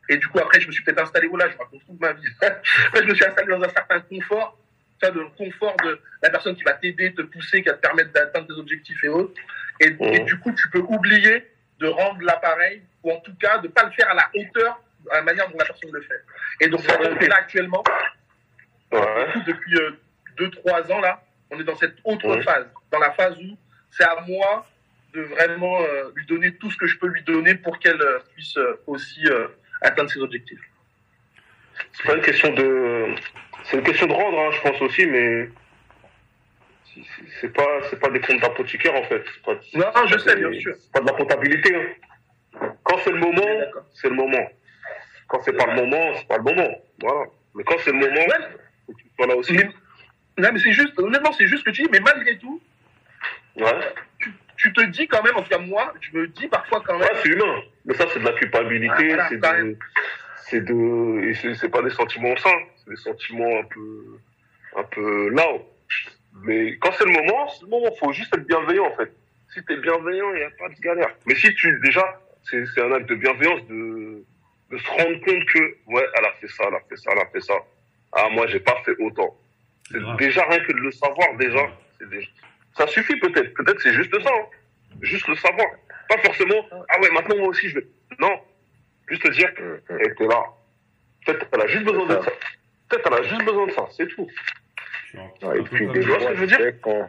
Et 0.08 0.16
du 0.16 0.28
coup, 0.28 0.38
après, 0.38 0.60
je 0.60 0.68
me 0.68 0.72
suis 0.72 0.84
peut-être 0.84 1.02
installé, 1.02 1.26
voilà, 1.26 1.50
je 1.50 1.56
raconte 1.56 1.84
toute 1.84 2.00
ma 2.00 2.12
vie. 2.12 2.22
après, 2.42 3.02
je 3.02 3.08
me 3.08 3.14
suis 3.14 3.24
installé 3.24 3.48
dans 3.48 3.62
un 3.62 3.68
certain 3.68 4.00
confort, 4.00 4.58
ça, 5.02 5.10
de 5.10 5.20
confort 5.36 5.76
de 5.84 6.00
la 6.22 6.30
personne 6.30 6.56
qui 6.56 6.62
va 6.62 6.74
t'aider, 6.74 7.12
te 7.12 7.22
pousser, 7.22 7.62
qui 7.62 7.68
va 7.68 7.74
te 7.74 7.80
permettre 7.80 8.12
d'atteindre 8.12 8.46
tes 8.46 8.54
objectifs 8.54 9.02
et 9.04 9.08
autres. 9.08 9.34
Et, 9.80 9.94
et, 10.00 10.20
du 10.20 10.38
coup, 10.38 10.52
tu 10.52 10.70
peux 10.70 10.78
oublier 10.78 11.44
de 11.80 11.86
rendre 11.86 12.22
l'appareil, 12.22 12.82
ou 13.02 13.12
en 13.12 13.20
tout 13.20 13.34
cas, 13.34 13.58
de 13.58 13.66
ne 13.66 13.72
pas 13.72 13.84
le 13.84 13.90
faire 13.90 14.10
à 14.10 14.14
la 14.14 14.30
hauteur, 14.34 14.80
à 15.10 15.16
la 15.16 15.22
manière 15.22 15.48
dont 15.50 15.58
la 15.58 15.64
personne 15.64 15.90
le 15.92 16.00
fait. 16.02 16.22
Et 16.60 16.68
donc, 16.68 16.80
ça 16.80 16.98
là 16.98 17.36
actuellement, 17.36 17.82
ouais. 18.92 19.26
depuis 19.46 19.74
2-3 20.38 20.50
euh, 20.66 20.92
ans, 20.92 21.00
là, 21.00 21.22
on 21.50 21.60
est 21.60 21.64
dans 21.64 21.76
cette 21.76 21.96
autre 22.04 22.40
phase, 22.42 22.66
dans 22.90 22.98
la 22.98 23.12
phase 23.12 23.36
où 23.38 23.56
c'est 23.90 24.04
à 24.04 24.20
moi 24.26 24.66
de 25.14 25.22
vraiment 25.22 25.80
euh, 25.80 26.10
lui 26.14 26.26
donner 26.26 26.54
tout 26.56 26.70
ce 26.70 26.76
que 26.76 26.86
je 26.86 26.98
peux 26.98 27.06
lui 27.06 27.22
donner 27.22 27.54
pour 27.54 27.78
qu'elle 27.78 28.00
euh, 28.00 28.18
puisse 28.34 28.58
aussi 28.86 29.24
atteindre 29.80 30.10
ses 30.10 30.20
objectifs. 30.20 30.60
C'est 31.92 32.06
pas 32.06 32.14
une 32.14 32.22
question 32.22 32.52
de, 32.54 33.14
c'est 33.64 33.76
une 33.76 33.84
question 33.84 34.06
de 34.06 34.12
rendre, 34.12 34.38
hein, 34.38 34.50
je 34.52 34.60
pense 34.62 34.80
aussi, 34.82 35.06
mais 35.06 35.50
c'est 37.40 37.52
pas, 37.52 37.80
c'est 37.90 38.00
pas 38.00 38.08
des 38.10 38.20
comptes 38.20 38.40
d'apothicaire 38.40 38.94
en 38.94 39.04
fait. 39.04 39.24
Pas, 39.44 39.54
non, 39.74 40.06
je 40.06 40.18
sais, 40.18 40.36
bien 40.36 40.52
sûr. 40.58 40.74
C'est 40.78 40.92
pas 40.92 41.00
de 41.00 41.06
la 41.06 41.12
comptabilité. 41.12 41.74
Hein. 41.74 42.72
Quand 42.82 42.98
c'est 43.04 43.10
le 43.10 43.18
moment, 43.18 43.82
c'est 43.94 44.08
le 44.08 44.14
moment. 44.14 44.48
Quand 45.28 45.40
c'est 45.42 45.56
pas 45.56 45.66
le 45.66 45.74
moment, 45.74 46.14
c'est 46.14 46.28
pas 46.28 46.38
le 46.38 46.44
moment. 46.44 46.82
Voilà. 47.00 47.26
Mais 47.54 47.64
quand 47.64 47.76
c'est 47.84 47.92
le 47.92 47.98
moment, 47.98 48.46
faut 48.86 48.92
que 48.92 48.98
tu 48.98 49.08
sois 49.16 49.26
là 49.26 49.36
aussi. 49.36 49.56
Non, 50.38 50.50
mais 50.52 50.58
c'est 50.58 50.72
juste, 50.72 50.98
honnêtement, 50.98 51.32
c'est 51.32 51.46
juste 51.46 51.60
ce 51.60 51.70
que 51.70 51.74
tu 51.74 51.82
dis, 51.82 51.88
mais 51.90 52.00
malgré 52.00 52.36
tout, 52.38 52.60
tu, 54.18 54.32
tu, 54.58 54.72
te 54.72 54.84
dis 54.84 55.08
quand 55.08 55.22
même, 55.22 55.34
en 55.36 55.42
tout 55.42 55.48
cas, 55.48 55.58
moi, 55.58 55.94
je 56.00 56.16
me 56.16 56.28
dis 56.28 56.46
parfois 56.46 56.82
quand 56.84 56.98
même. 56.98 57.08
Ouais, 57.08 57.20
c'est 57.22 57.30
humain. 57.30 57.62
Mais 57.86 57.94
ça, 57.94 58.04
c'est 58.12 58.20
de 58.20 58.24
la 58.24 58.32
culpabilité, 58.32 59.16
c'est 59.28 59.40
de. 59.40 59.76
C'est 60.36 60.60
de. 60.60 61.24
Et 61.24 61.54
c'est 61.54 61.70
pas 61.70 61.82
des 61.82 61.90
sentiments 61.90 62.36
sains, 62.36 62.50
c'est 62.76 62.90
des 62.90 62.96
sentiments 62.96 63.60
un 63.60 63.64
peu. 63.64 64.18
un 64.76 64.84
peu 64.84 65.30
là. 65.30 65.46
Mais 66.42 66.76
quand 66.78 66.92
c'est 66.92 67.06
le 67.06 67.12
moment, 67.12 67.48
c'est 67.48 67.62
le 67.62 67.70
moment, 67.70 67.90
faut 67.98 68.12
juste 68.12 68.34
être 68.36 68.46
bienveillant, 68.46 68.86
en 68.86 68.96
fait. 68.96 69.10
Si 69.54 69.64
t'es 69.64 69.76
bienveillant, 69.78 70.32
il 70.34 70.38
n'y 70.38 70.42
a 70.42 70.50
pas 70.50 70.68
de 70.68 70.78
galère. 70.80 71.14
Mais 71.26 71.34
si 71.34 71.54
tu, 71.54 71.80
déjà, 71.82 72.20
c'est 72.42 72.82
un 72.82 72.92
acte 72.92 73.08
de 73.08 73.14
bienveillance 73.14 73.66
de, 73.68 74.22
de 74.70 74.78
se 74.78 74.90
rendre 74.90 75.20
compte 75.24 75.44
que, 75.46 75.76
ouais, 75.86 76.06
elle 76.18 76.24
a 76.24 76.32
fait 76.32 76.48
ça, 76.48 76.64
elle 76.68 76.74
a 76.74 76.80
fait 76.88 76.96
ça, 76.96 77.10
elle 77.12 77.22
a 77.22 77.26
fait 77.26 77.40
ça. 77.40 77.54
Ah, 78.12 78.28
moi, 78.30 78.46
j'ai 78.46 78.60
pas 78.60 78.76
fait 78.84 78.96
autant 78.98 79.36
Déjà, 80.18 80.44
rien 80.48 80.58
que 80.60 80.72
de 80.72 80.78
le 80.78 80.90
savoir, 80.90 81.36
déjà, 81.36 81.70
ça 82.76 82.86
suffit 82.88 83.16
peut-être. 83.16 83.54
Peut-être 83.54 83.80
c'est 83.80 83.92
juste 83.92 84.20
ça. 84.20 84.30
Hein. 84.30 84.46
Juste 85.02 85.28
le 85.28 85.36
savoir. 85.36 85.66
Pas 86.08 86.18
forcément, 86.18 86.66
ah 86.88 87.00
ouais, 87.00 87.10
maintenant 87.10 87.36
moi 87.36 87.48
aussi 87.48 87.68
je 87.68 87.78
vais. 87.78 87.86
Non. 88.18 88.40
Juste 89.08 89.22
te 89.22 89.30
dire 89.30 89.54
qu'elle 89.54 90.06
était 90.06 90.26
là. 90.26 90.42
Peut-être 91.24 91.50
qu'elle 91.50 91.60
a 91.60 91.66
juste 91.66 91.84
besoin 91.84 92.06
de 92.06 92.14
ça. 92.14 92.30
Peut-être 92.88 93.02
qu'elle 93.02 93.14
a 93.14 93.22
juste 93.22 93.44
besoin 93.44 93.66
de 93.66 93.72
ça, 93.72 93.86
c'est 93.96 94.08
tout. 94.08 94.28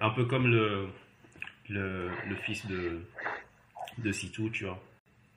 un, 0.02 0.10
peu 0.12 0.26
comme, 0.26 0.48
le, 0.52 0.88
le, 1.70 2.10
le 2.28 2.36
fils 2.36 2.66
de, 2.68 3.02
de 3.98 4.12
Sitou, 4.12 4.50
tu 4.50 4.66
vois. 4.66 4.80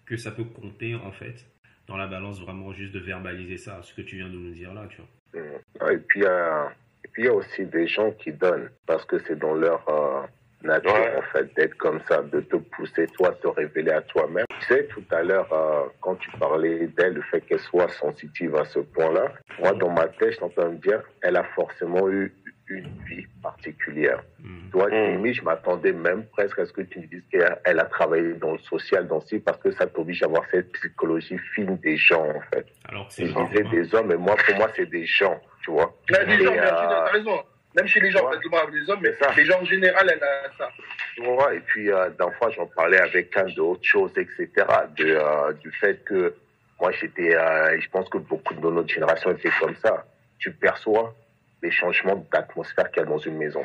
Que 0.07 0.17
ça 0.17 0.31
peut 0.31 0.45
compter, 0.45 0.95
en 0.95 1.13
fait, 1.13 1.45
dans 1.91 1.97
la 1.97 2.07
balance 2.07 2.41
vraiment 2.41 2.73
juste 2.73 2.95
de 2.95 3.01
verbaliser 3.01 3.57
ça, 3.57 3.81
ce 3.83 3.93
que 3.93 4.03
tu 4.03 4.17
viens 4.17 4.29
de 4.29 4.37
nous 4.37 4.53
dire 4.53 4.73
là, 4.73 4.87
tu 4.89 5.03
vois. 5.03 5.93
et 5.93 5.99
puis, 5.99 6.23
euh, 6.25 6.65
et 7.05 7.09
puis 7.09 7.23
il 7.25 7.27
y 7.27 7.29
a 7.29 7.35
aussi 7.35 7.67
des 7.67 7.89
gens 7.89 8.13
qui 8.13 8.33
donnent 8.33 8.71
parce 8.87 9.05
que 9.05 9.19
c'est 9.27 9.37
dans 9.37 9.55
leur 9.55 9.85
euh, 9.89 10.23
nature 10.63 10.95
en 11.19 11.23
fait 11.33 11.53
d'être 11.57 11.77
comme 11.77 12.01
ça, 12.09 12.23
de 12.23 12.41
te 12.43 12.57
pousser 12.57 13.09
toi, 13.09 13.37
te 13.43 13.49
révéler 13.49 13.91
à 13.91 14.03
toi-même. 14.03 14.47
Tu 14.61 14.67
sais, 14.67 14.87
tout 14.87 15.03
à 15.11 15.23
l'heure 15.23 15.53
euh, 15.53 15.89
quand 16.01 16.15
tu 16.15 16.31
parlais 16.39 16.87
d'elle, 16.97 17.15
le 17.15 17.23
fait 17.23 17.41
qu'elle 17.41 17.59
soit 17.59 17.89
sensitive 17.89 18.55
à 18.55 18.65
ce 18.67 18.79
point-là, 18.79 19.33
moi 19.59 19.73
dans 19.73 19.91
ma 19.91 20.07
tête, 20.07 20.39
je 20.39 20.63
me 20.63 20.77
dire, 20.77 21.03
elle 21.23 21.37
a 21.37 21.45
forcément 21.57 22.09
eu 22.09 22.33
une 22.71 22.91
vie 23.09 23.27
particulière. 23.43 24.23
Mm. 24.41 24.71
Toi, 24.71 24.89
mmh. 24.89 25.33
je 25.33 25.43
m'attendais 25.43 25.93
même 25.93 26.25
presque 26.27 26.59
à 26.59 26.67
ce 26.67 26.73
que 26.73 26.83
tu 26.83 27.01
me 27.01 27.07
dises 27.07 27.23
qu'elle 27.31 27.81
a 27.81 27.85
travaillé 27.85 28.35
dans 28.35 28.53
le 28.53 28.59
social, 28.59 29.07
dans 29.07 29.21
ci, 29.21 29.39
parce 29.39 29.59
que 29.59 29.71
ça 29.73 29.87
t'oblige 29.87 30.23
à 30.23 30.27
avoir 30.27 30.45
cette 30.51 30.71
psychologie 30.73 31.39
fine 31.55 31.77
des 31.79 31.97
gens, 31.97 32.27
en 32.27 32.41
fait. 32.53 32.67
Alors, 32.89 33.09
je 33.11 33.25
disais 33.25 33.65
des 33.71 33.95
hommes, 33.95 34.09
mais 34.09 34.17
moi, 34.17 34.37
pour 34.37 34.57
moi, 34.57 34.71
c'est 34.77 34.87
des 34.87 35.05
gens, 35.05 35.41
tu 35.63 35.71
vois. 35.71 35.95
Mais 36.11 36.25
des 36.25 36.45
gens, 36.45 36.55
euh... 36.55 37.05
raison. 37.07 37.43
Même 37.77 37.87
chez 37.87 38.01
les 38.01 38.11
gens, 38.11 38.29
ouais. 38.29 38.37
les 38.73 38.91
hommes, 38.91 38.99
mais 39.01 39.13
ça. 39.15 39.31
les 39.37 39.45
gens 39.45 39.61
en 39.61 39.65
général, 39.65 40.11
elle 40.13 40.23
a 40.23 40.51
ça. 40.59 40.69
Tu 41.15 41.23
vois, 41.23 41.55
et 41.55 41.61
puis, 41.61 41.91
euh, 41.91 42.11
d'un 42.11 42.31
fois, 42.33 42.51
j'en 42.51 42.67
parlais 42.67 42.99
avec 42.99 43.37
un 43.37 43.45
de 43.45 43.61
autre 43.61 43.85
chose, 43.85 44.11
etc., 44.17 44.49
de, 44.97 45.07
euh, 45.07 45.53
du 45.53 45.71
fait 45.73 46.03
que 46.05 46.35
moi, 46.81 46.91
j'étais, 46.93 47.37
euh, 47.37 47.79
je 47.79 47.89
pense 47.91 48.09
que 48.09 48.19
beaucoup 48.19 48.55
de 48.55 48.61
notre 48.61 48.89
génération 48.89 49.31
étaient 49.31 49.51
comme 49.61 49.77
ça. 49.77 50.05
Tu 50.39 50.51
perçois 50.51 51.15
les 51.63 51.71
changements 51.71 52.27
d'atmosphère 52.33 52.91
qu'il 52.91 53.03
y 53.03 53.07
a 53.07 53.09
dans 53.09 53.19
une 53.19 53.37
maison. 53.37 53.63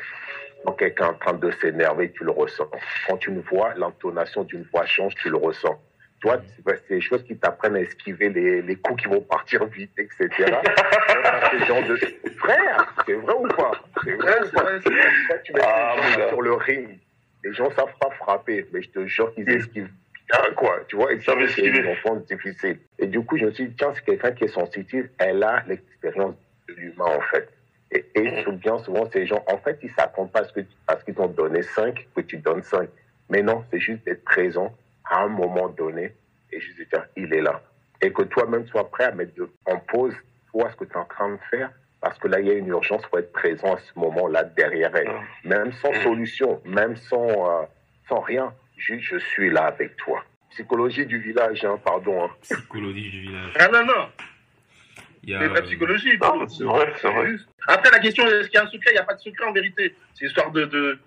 Quand 0.66 0.74
quelqu'un 0.74 1.06
est 1.06 1.10
en 1.10 1.14
train 1.14 1.34
de 1.34 1.52
s'énerver, 1.52 2.12
tu 2.12 2.24
le 2.24 2.32
ressens. 2.32 2.70
Quand 3.08 3.25
une 3.28 3.42
voix, 3.42 3.74
l'intonation 3.75 4.44
d'une 4.44 4.64
voix 4.72 4.86
change, 4.86 5.14
tu 5.16 5.30
le 5.30 5.38
ressens. 5.38 5.80
Toi, 6.22 6.38
c'est 6.66 6.90
des 6.90 7.02
choses 7.02 7.24
qui 7.24 7.38
t'apprennent 7.38 7.75
à 7.75 7.82
esquiver 7.82 8.30
les, 8.30 8.62
les 8.62 8.75
coups 8.78 9.04
qui 9.04 9.10
vont 9.10 9.22
partir 9.22 9.66
vite, 9.66 9.92
etc. 9.98 10.30
c'est 11.52 11.66
genre 11.66 11.84
de 11.84 11.96
frère, 12.38 12.96
c'est 13.06 13.14
vrai 13.14 13.34
ou 13.34 13.48
pas? 13.50 13.72
C'est 14.04 14.16
vrai 14.16 14.40
ou 14.44 14.50
pas? 14.52 14.80
Tu 15.44 15.54
mets 15.54 15.62
ah, 15.64 15.96
sur 16.30 16.42
le 16.42 16.54
ring, 16.54 17.00
les 17.44 17.54
gens 17.54 17.70
savent 17.72 17.94
pas 18.00 18.10
frapper, 18.12 18.66
mais 18.72 18.82
je 18.82 18.90
te 18.90 19.06
jure 19.06 19.34
qu'ils 19.36 19.50
esquivent 19.50 19.92
quoi, 20.56 20.80
tu 20.88 20.96
vois, 20.96 21.10
ça 21.22 21.34
c'est 21.56 21.66
une 21.66 21.88
enfance 21.88 22.25
difficile. 22.25 22.80
Et 23.00 23.08
du 23.08 23.22
coup, 23.22 23.38
je 23.38 23.46
me 23.46 23.52
suis 23.52 23.68
dit, 23.68 23.75
tiens, 23.78 23.94
c'est 23.94 24.04
quelqu'un 24.04 24.32
qui 24.32 24.46
est 24.46 24.50
sensitif, 24.50 25.06
elle 25.18 25.44
a 25.44 25.64
l'expérience 25.68 26.36
de 26.68 26.74
l'humain, 26.74 27.06
en 27.06 27.22
fait. 27.22 27.50
Et, 27.96 28.06
et 28.16 28.52
bien 28.52 28.78
souvent, 28.80 29.10
ces 29.10 29.25
gens, 29.25 29.44
en 29.48 29.58
fait, 29.58 29.80
ils 29.82 29.92
s'attendent 29.92 30.32
pas 30.32 30.42
à 30.42 30.44
ce 30.44 30.54
que, 30.54 30.62
parce 30.86 31.04
qu'ils 31.04 31.16
t'ont 31.16 31.28
donné 31.28 31.62
5, 31.62 32.08
que 32.14 32.22
tu 32.22 32.38
donnes 32.38 32.62
5. 32.62 32.90
Mais 33.30 33.42
non, 33.42 33.64
c'est 33.72 33.80
juste 33.80 34.04
d'être 34.06 34.24
présent 34.25 34.75
à 35.10 35.22
un 35.22 35.30
moment 35.30 35.70
donné 35.70 36.14
et 36.52 36.60
juste 36.60 36.78
dire, 36.78 37.06
il 37.16 37.34
est 37.34 37.42
là. 37.42 37.62
Et 38.02 38.12
que 38.12 38.24
toi-même 38.24 38.68
sois 38.68 38.90
prêt 38.90 39.06
à 39.06 39.12
mettre 39.12 39.34
en 39.66 39.78
pause, 39.78 40.14
toi, 40.52 40.70
ce 40.72 40.75
que 40.75 40.86
tu 40.86 40.92
es 40.92 40.98
en 40.98 41.06
train 41.06 41.32
de 41.32 41.40
faire, 41.50 41.72
parce 42.02 42.20
que 42.20 42.28
là, 42.28 42.40
il 42.40 42.48
y 42.48 42.52
a 42.52 42.54
une 42.54 42.68
urgence 42.68 43.02
pour 43.08 43.20
être 43.20 43.32
présent 43.32 43.74
à 43.74 43.78
ce 43.78 43.98
moment-là 44.00 44.44
derrière 44.44 44.96
elle. 44.96 45.10
Même 45.44 45.72
sans 45.72 45.94
solution, 46.04 46.62
même 46.66 46.96
sans, 46.98 47.28
euh, 47.30 47.66
sans 48.10 48.20
rien 48.20 48.54
Juste, 48.78 49.06
je 49.06 49.18
suis 49.18 49.50
là 49.50 49.68
avec 49.68 49.96
toi. 49.96 50.24
Psychologie 50.50 51.06
du 51.06 51.20
village, 51.20 51.64
hein, 51.64 51.80
pardon. 51.84 52.25
Hein. 52.25 52.30
Psychologie 52.42 53.10
du 53.10 53.22
village. 53.22 53.54
Ah 53.60 53.68
non, 53.70 53.86
non. 53.86 54.10
Il 55.25 55.32
y 55.32 55.36
a... 55.36 55.48
la 55.48 55.62
psychologie. 55.62 56.17
Ah, 56.22 56.34
c'est 56.48 56.63
vrai, 56.63 56.94
c'est 57.01 57.10
vrai. 57.10 57.36
Après, 57.67 57.91
la 57.91 58.00
question, 58.00 58.25
est-ce 58.27 58.48
qu'il 58.48 58.55
y 58.55 58.58
a 58.58 58.63
un 58.63 58.70
secret? 58.70 58.91
Il 58.91 58.94
n'y 58.94 59.00
a 59.00 59.03
pas 59.03 59.15
de 59.15 59.22
secret 59.22 59.46
en 59.46 59.53
vérité. 59.53 59.96
C'est 60.13 60.25
histoire 60.25 60.51
de, 60.51 60.65
de, 60.65 61.00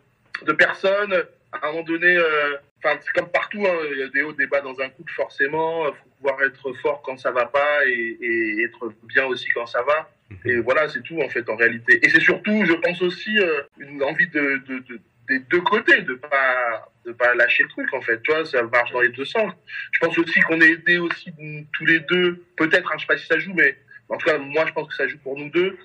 de, 0.45 0.53
personnes. 0.53 1.15
À 1.53 1.67
un 1.67 1.73
moment 1.73 1.85
donné, 1.85 2.17
euh, 2.17 2.57
enfin, 2.83 2.99
c'est 3.01 3.13
comme 3.13 3.31
partout, 3.31 3.65
hein, 3.67 3.77
il 3.93 3.99
y 3.99 4.03
a 4.03 4.09
des 4.09 4.23
hauts, 4.23 4.33
des 4.33 4.47
bas 4.47 4.61
dans 4.61 4.79
un 4.81 4.89
couple, 4.89 5.13
forcément. 5.13 5.87
Il 5.87 5.93
faut 5.93 6.11
pouvoir 6.19 6.43
être 6.43 6.73
fort 6.83 7.03
quand 7.03 7.17
ça 7.17 7.31
va 7.31 7.47
pas 7.47 7.87
et, 7.87 8.19
et 8.21 8.65
être 8.65 8.93
bien 9.05 9.25
aussi 9.27 9.49
quand 9.51 9.67
ça 9.67 9.83
va. 9.83 10.11
Et 10.45 10.57
voilà, 10.57 10.89
c'est 10.89 11.03
tout 11.03 11.21
en 11.23 11.29
fait 11.29 11.49
en 11.49 11.57
réalité. 11.57 12.01
Et 12.05 12.11
c'est 12.11 12.21
surtout, 12.21 12.65
je 12.67 12.75
pense 12.75 13.01
aussi, 13.01 13.39
euh, 13.39 13.63
une 13.79 14.03
envie 14.03 14.29
de, 14.29 14.63
de, 14.67 14.79
de, 14.81 15.01
des 15.29 15.39
deux 15.39 15.61
côtés, 15.61 16.03
de 16.03 16.15
pas 16.15 16.91
de 17.07 17.13
pas 17.13 17.35
lâcher 17.35 17.63
le 17.63 17.69
truc 17.71 17.93
en 17.95 18.01
fait. 18.03 18.21
Tu 18.23 18.33
vois, 18.33 18.45
ça 18.45 18.63
marche 18.63 18.93
dans 18.93 19.01
les 19.01 19.09
deux 19.09 19.25
sens. 19.25 19.53
Je 19.93 20.01
pense 20.01 20.19
aussi 20.19 20.41
qu'on 20.41 20.61
est 20.61 20.73
aidés 20.73 20.99
aussi 20.99 21.33
tous 21.73 21.87
les 21.87 22.01
deux. 22.01 22.45
Peut-être, 22.57 22.93
hein, 22.93 22.97
je 22.97 23.03
sais 23.03 23.07
pas 23.07 23.17
si 23.17 23.27
ça 23.27 23.39
joue, 23.39 23.55
mais 23.55 23.79
en 24.09 24.17
tout 24.17 24.27
cas, 24.27 24.39
moi, 24.39 24.65
je 24.67 24.73
pense 24.73 24.89
que 24.89 24.95
ça 24.95 25.07
joue 25.07 25.19
pour 25.19 25.37
nous 25.37 25.51
deux. 25.51 25.77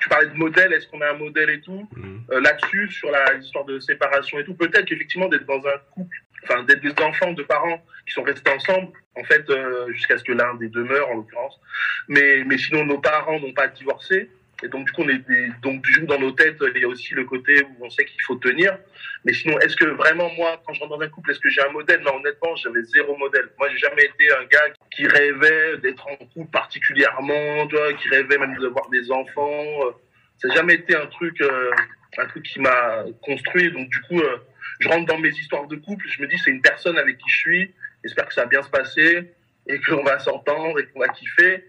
Tu 0.00 0.08
parlais 0.08 0.28
de 0.28 0.34
modèle, 0.34 0.72
est-ce 0.72 0.88
qu'on 0.88 1.00
a 1.00 1.10
un 1.10 1.16
modèle 1.16 1.50
et 1.50 1.60
tout 1.60 1.88
mm. 1.96 2.18
euh, 2.32 2.40
là-dessus 2.40 2.90
sur 2.90 3.10
la 3.10 3.34
l'histoire 3.34 3.64
de 3.64 3.78
séparation 3.78 4.38
et 4.40 4.44
tout. 4.44 4.54
Peut-être 4.54 4.84
qu'effectivement 4.84 5.28
d'être 5.28 5.46
dans 5.46 5.64
un 5.64 5.78
couple, 5.92 6.16
enfin 6.42 6.64
d'être 6.64 6.80
des 6.80 6.92
enfants 7.02 7.32
de 7.32 7.42
parents 7.44 7.84
qui 8.06 8.12
sont 8.12 8.24
restés 8.24 8.50
ensemble, 8.50 8.92
en 9.14 9.22
fait, 9.24 9.48
euh, 9.48 9.92
jusqu'à 9.92 10.18
ce 10.18 10.24
que 10.24 10.32
l'un 10.32 10.54
des 10.54 10.68
deux 10.68 10.82
meure 10.82 11.08
en 11.10 11.14
l'occurrence. 11.14 11.60
Mais 12.08 12.42
mais 12.44 12.58
sinon 12.58 12.84
nos 12.84 12.98
parents 12.98 13.38
n'ont 13.38 13.52
pas 13.52 13.68
divorcé. 13.68 14.28
Et 14.62 14.68
donc, 14.68 14.86
du 14.86 14.92
coup, 14.92 15.02
on 15.02 15.08
est 15.08 15.22
donc, 15.62 15.82
du 15.82 16.00
coup, 16.00 16.06
dans 16.06 16.20
nos 16.20 16.30
têtes, 16.30 16.62
il 16.74 16.80
y 16.80 16.84
a 16.84 16.88
aussi 16.88 17.14
le 17.14 17.24
côté 17.24 17.62
où 17.62 17.84
on 17.84 17.90
sait 17.90 18.04
qu'il 18.04 18.22
faut 18.22 18.36
tenir. 18.36 18.78
Mais 19.24 19.32
sinon, 19.32 19.58
est-ce 19.58 19.74
que 19.74 19.86
vraiment, 19.86 20.30
moi, 20.34 20.62
quand 20.64 20.72
je 20.72 20.80
rentre 20.80 20.96
dans 20.96 21.04
un 21.04 21.08
couple, 21.08 21.32
est-ce 21.32 21.40
que 21.40 21.48
j'ai 21.48 21.62
un 21.62 21.70
modèle? 21.70 22.00
Non, 22.02 22.16
honnêtement, 22.16 22.54
j'avais 22.56 22.82
zéro 22.84 23.16
modèle. 23.16 23.48
Moi, 23.58 23.68
j'ai 23.70 23.78
jamais 23.78 24.04
été 24.04 24.32
un 24.32 24.44
gars 24.44 24.72
qui 24.90 25.06
rêvait 25.06 25.78
d'être 25.78 26.06
en 26.06 26.16
couple 26.16 26.50
particulièrement, 26.52 27.66
tu 27.68 27.76
vois, 27.76 27.92
qui 27.94 28.08
rêvait 28.08 28.38
même 28.38 28.56
d'avoir 28.58 28.88
des 28.90 29.10
enfants. 29.10 29.94
Ça 30.38 30.48
n'a 30.48 30.54
jamais 30.54 30.74
été 30.74 30.94
un 30.94 31.06
truc, 31.06 31.40
euh, 31.40 31.70
un 32.18 32.26
truc 32.26 32.44
qui 32.44 32.60
m'a 32.60 33.04
construit. 33.22 33.72
Donc, 33.72 33.88
du 33.88 34.00
coup, 34.02 34.20
euh, 34.20 34.36
je 34.78 34.88
rentre 34.88 35.06
dans 35.06 35.18
mes 35.18 35.30
histoires 35.30 35.66
de 35.66 35.76
couple, 35.76 36.06
je 36.08 36.22
me 36.22 36.28
dis, 36.28 36.38
c'est 36.38 36.50
une 36.50 36.62
personne 36.62 36.98
avec 36.98 37.18
qui 37.18 37.30
je 37.30 37.38
suis. 37.38 37.74
J'espère 38.04 38.26
que 38.26 38.34
ça 38.34 38.42
va 38.42 38.48
bien 38.48 38.62
se 38.62 38.70
passer 38.70 39.32
et 39.68 39.80
qu'on 39.80 40.02
va 40.02 40.18
s'entendre 40.18 40.78
et 40.78 40.86
qu'on 40.86 41.00
va 41.00 41.08
kiffer. 41.08 41.64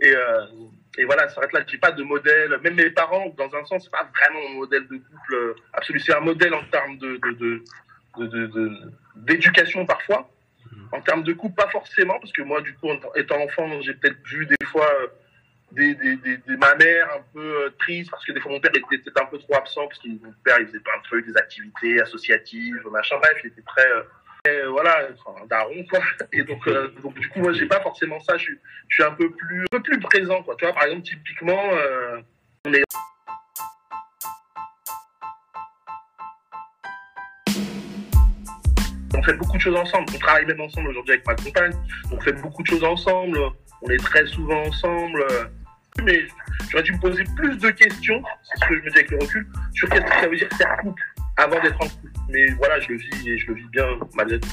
Et, 0.00 0.14
euh, 0.14 0.46
et 0.98 1.04
voilà, 1.04 1.28
ça 1.28 1.40
arrête 1.40 1.52
là. 1.52 1.60
J'ai 1.66 1.78
pas 1.78 1.92
de 1.92 2.02
modèle. 2.02 2.58
Même 2.62 2.74
mes 2.74 2.90
parents, 2.90 3.32
dans 3.36 3.54
un 3.54 3.64
sens, 3.64 3.84
c'est 3.84 3.90
pas 3.90 4.08
vraiment 4.14 4.40
un 4.50 4.54
modèle 4.54 4.86
de 4.88 4.96
couple 4.96 5.34
euh, 5.34 5.54
absolu. 5.72 5.98
C'est 6.00 6.14
un 6.14 6.20
modèle 6.20 6.54
en 6.54 6.64
termes 6.64 6.98
de, 6.98 7.18
d'éducation 9.16 9.86
parfois. 9.86 10.28
En 10.92 11.00
termes 11.00 11.22
de 11.22 11.32
couple, 11.32 11.54
pas 11.54 11.68
forcément, 11.68 12.18
parce 12.18 12.32
que 12.32 12.42
moi, 12.42 12.60
du 12.60 12.74
coup, 12.74 12.88
étant 13.14 13.40
enfant, 13.40 13.80
j'ai 13.80 13.94
peut-être 13.94 14.22
vu 14.26 14.44
des 14.44 14.66
fois 14.66 14.90
euh, 15.00 15.06
des, 15.72 15.94
des, 15.94 16.16
des, 16.16 16.56
ma 16.58 16.74
mère 16.74 17.08
un 17.16 17.22
peu 17.32 17.64
euh, 17.64 17.70
triste 17.78 18.10
parce 18.10 18.24
que 18.26 18.32
des 18.32 18.40
fois 18.40 18.52
mon 18.52 18.60
père 18.60 18.70
était, 18.74 19.10
un 19.18 19.24
peu 19.24 19.38
trop 19.38 19.54
absent 19.54 19.86
parce 19.88 19.98
que 20.00 20.08
mon 20.08 20.34
père 20.44 20.58
il 20.60 20.66
faisait 20.66 20.80
plein 20.80 20.98
de 20.98 21.02
trucs, 21.04 21.26
des 21.26 21.36
activités 21.38 22.00
associatives, 22.02 22.86
machin. 22.90 23.16
Bref, 23.22 23.38
il 23.42 23.46
était 23.48 23.62
très 23.62 23.88
et 24.44 24.62
voilà, 24.68 25.06
un 25.40 25.46
daron, 25.46 25.84
quoi. 25.88 26.00
Et 26.32 26.42
donc, 26.42 26.66
euh, 26.66 26.88
donc 27.00 27.14
du 27.14 27.28
coup, 27.28 27.38
moi, 27.38 27.52
j'ai 27.52 27.66
pas 27.66 27.80
forcément 27.80 28.18
ça. 28.18 28.36
Je 28.36 28.42
suis, 28.42 28.58
je 28.88 28.94
suis 28.94 29.04
un 29.04 29.14
peu 29.14 29.30
plus, 29.30 29.62
un 29.62 29.66
peu 29.70 29.82
plus 29.82 30.00
présent, 30.00 30.42
quoi. 30.42 30.56
Tu 30.58 30.64
vois, 30.64 30.74
par 30.74 30.82
exemple, 30.84 31.02
typiquement, 31.04 31.62
euh, 31.72 32.20
on 32.66 32.72
est 32.72 32.82
on 39.14 39.22
fait 39.22 39.34
beaucoup 39.34 39.56
de 39.56 39.62
choses 39.62 39.76
ensemble. 39.76 40.06
On 40.12 40.18
travaille 40.18 40.46
même 40.46 40.60
ensemble 40.60 40.88
aujourd'hui 40.88 41.12
avec 41.12 41.26
ma 41.26 41.36
compagne. 41.36 41.72
On 42.10 42.20
fait 42.20 42.32
beaucoup 42.32 42.64
de 42.64 42.66
choses 42.66 42.82
ensemble. 42.82 43.38
On 43.82 43.90
est 43.90 44.02
très 44.02 44.26
souvent 44.26 44.60
ensemble. 44.62 45.24
Mais 46.02 46.26
j'aurais 46.68 46.82
dû 46.82 46.94
me 46.94 46.98
poser 46.98 47.22
plus 47.36 47.56
de 47.58 47.70
questions, 47.70 48.20
c'est 48.42 48.64
ce 48.64 48.68
que 48.68 48.76
je 48.76 48.82
me 48.82 48.90
dis 48.90 48.98
avec 48.98 49.10
le 49.12 49.18
recul, 49.18 49.46
sur 49.74 49.88
qu'est-ce 49.90 50.02
que 50.02 50.20
ça 50.20 50.26
veut 50.26 50.36
dire 50.36 50.48
faire 50.56 50.76
couple 50.78 51.02
avant 51.36 51.60
d'être 51.62 51.80
en 51.82 51.88
couple 51.88 52.12
mais 52.32 52.46
voilà, 52.52 52.80
je 52.80 52.88
le 52.88 52.96
vis 52.96 53.28
et 53.28 53.38
je 53.38 53.46
le 53.48 53.54
vis 53.54 53.68
bien 53.72 53.86
malgré 54.14 54.40
tout. 54.40 54.48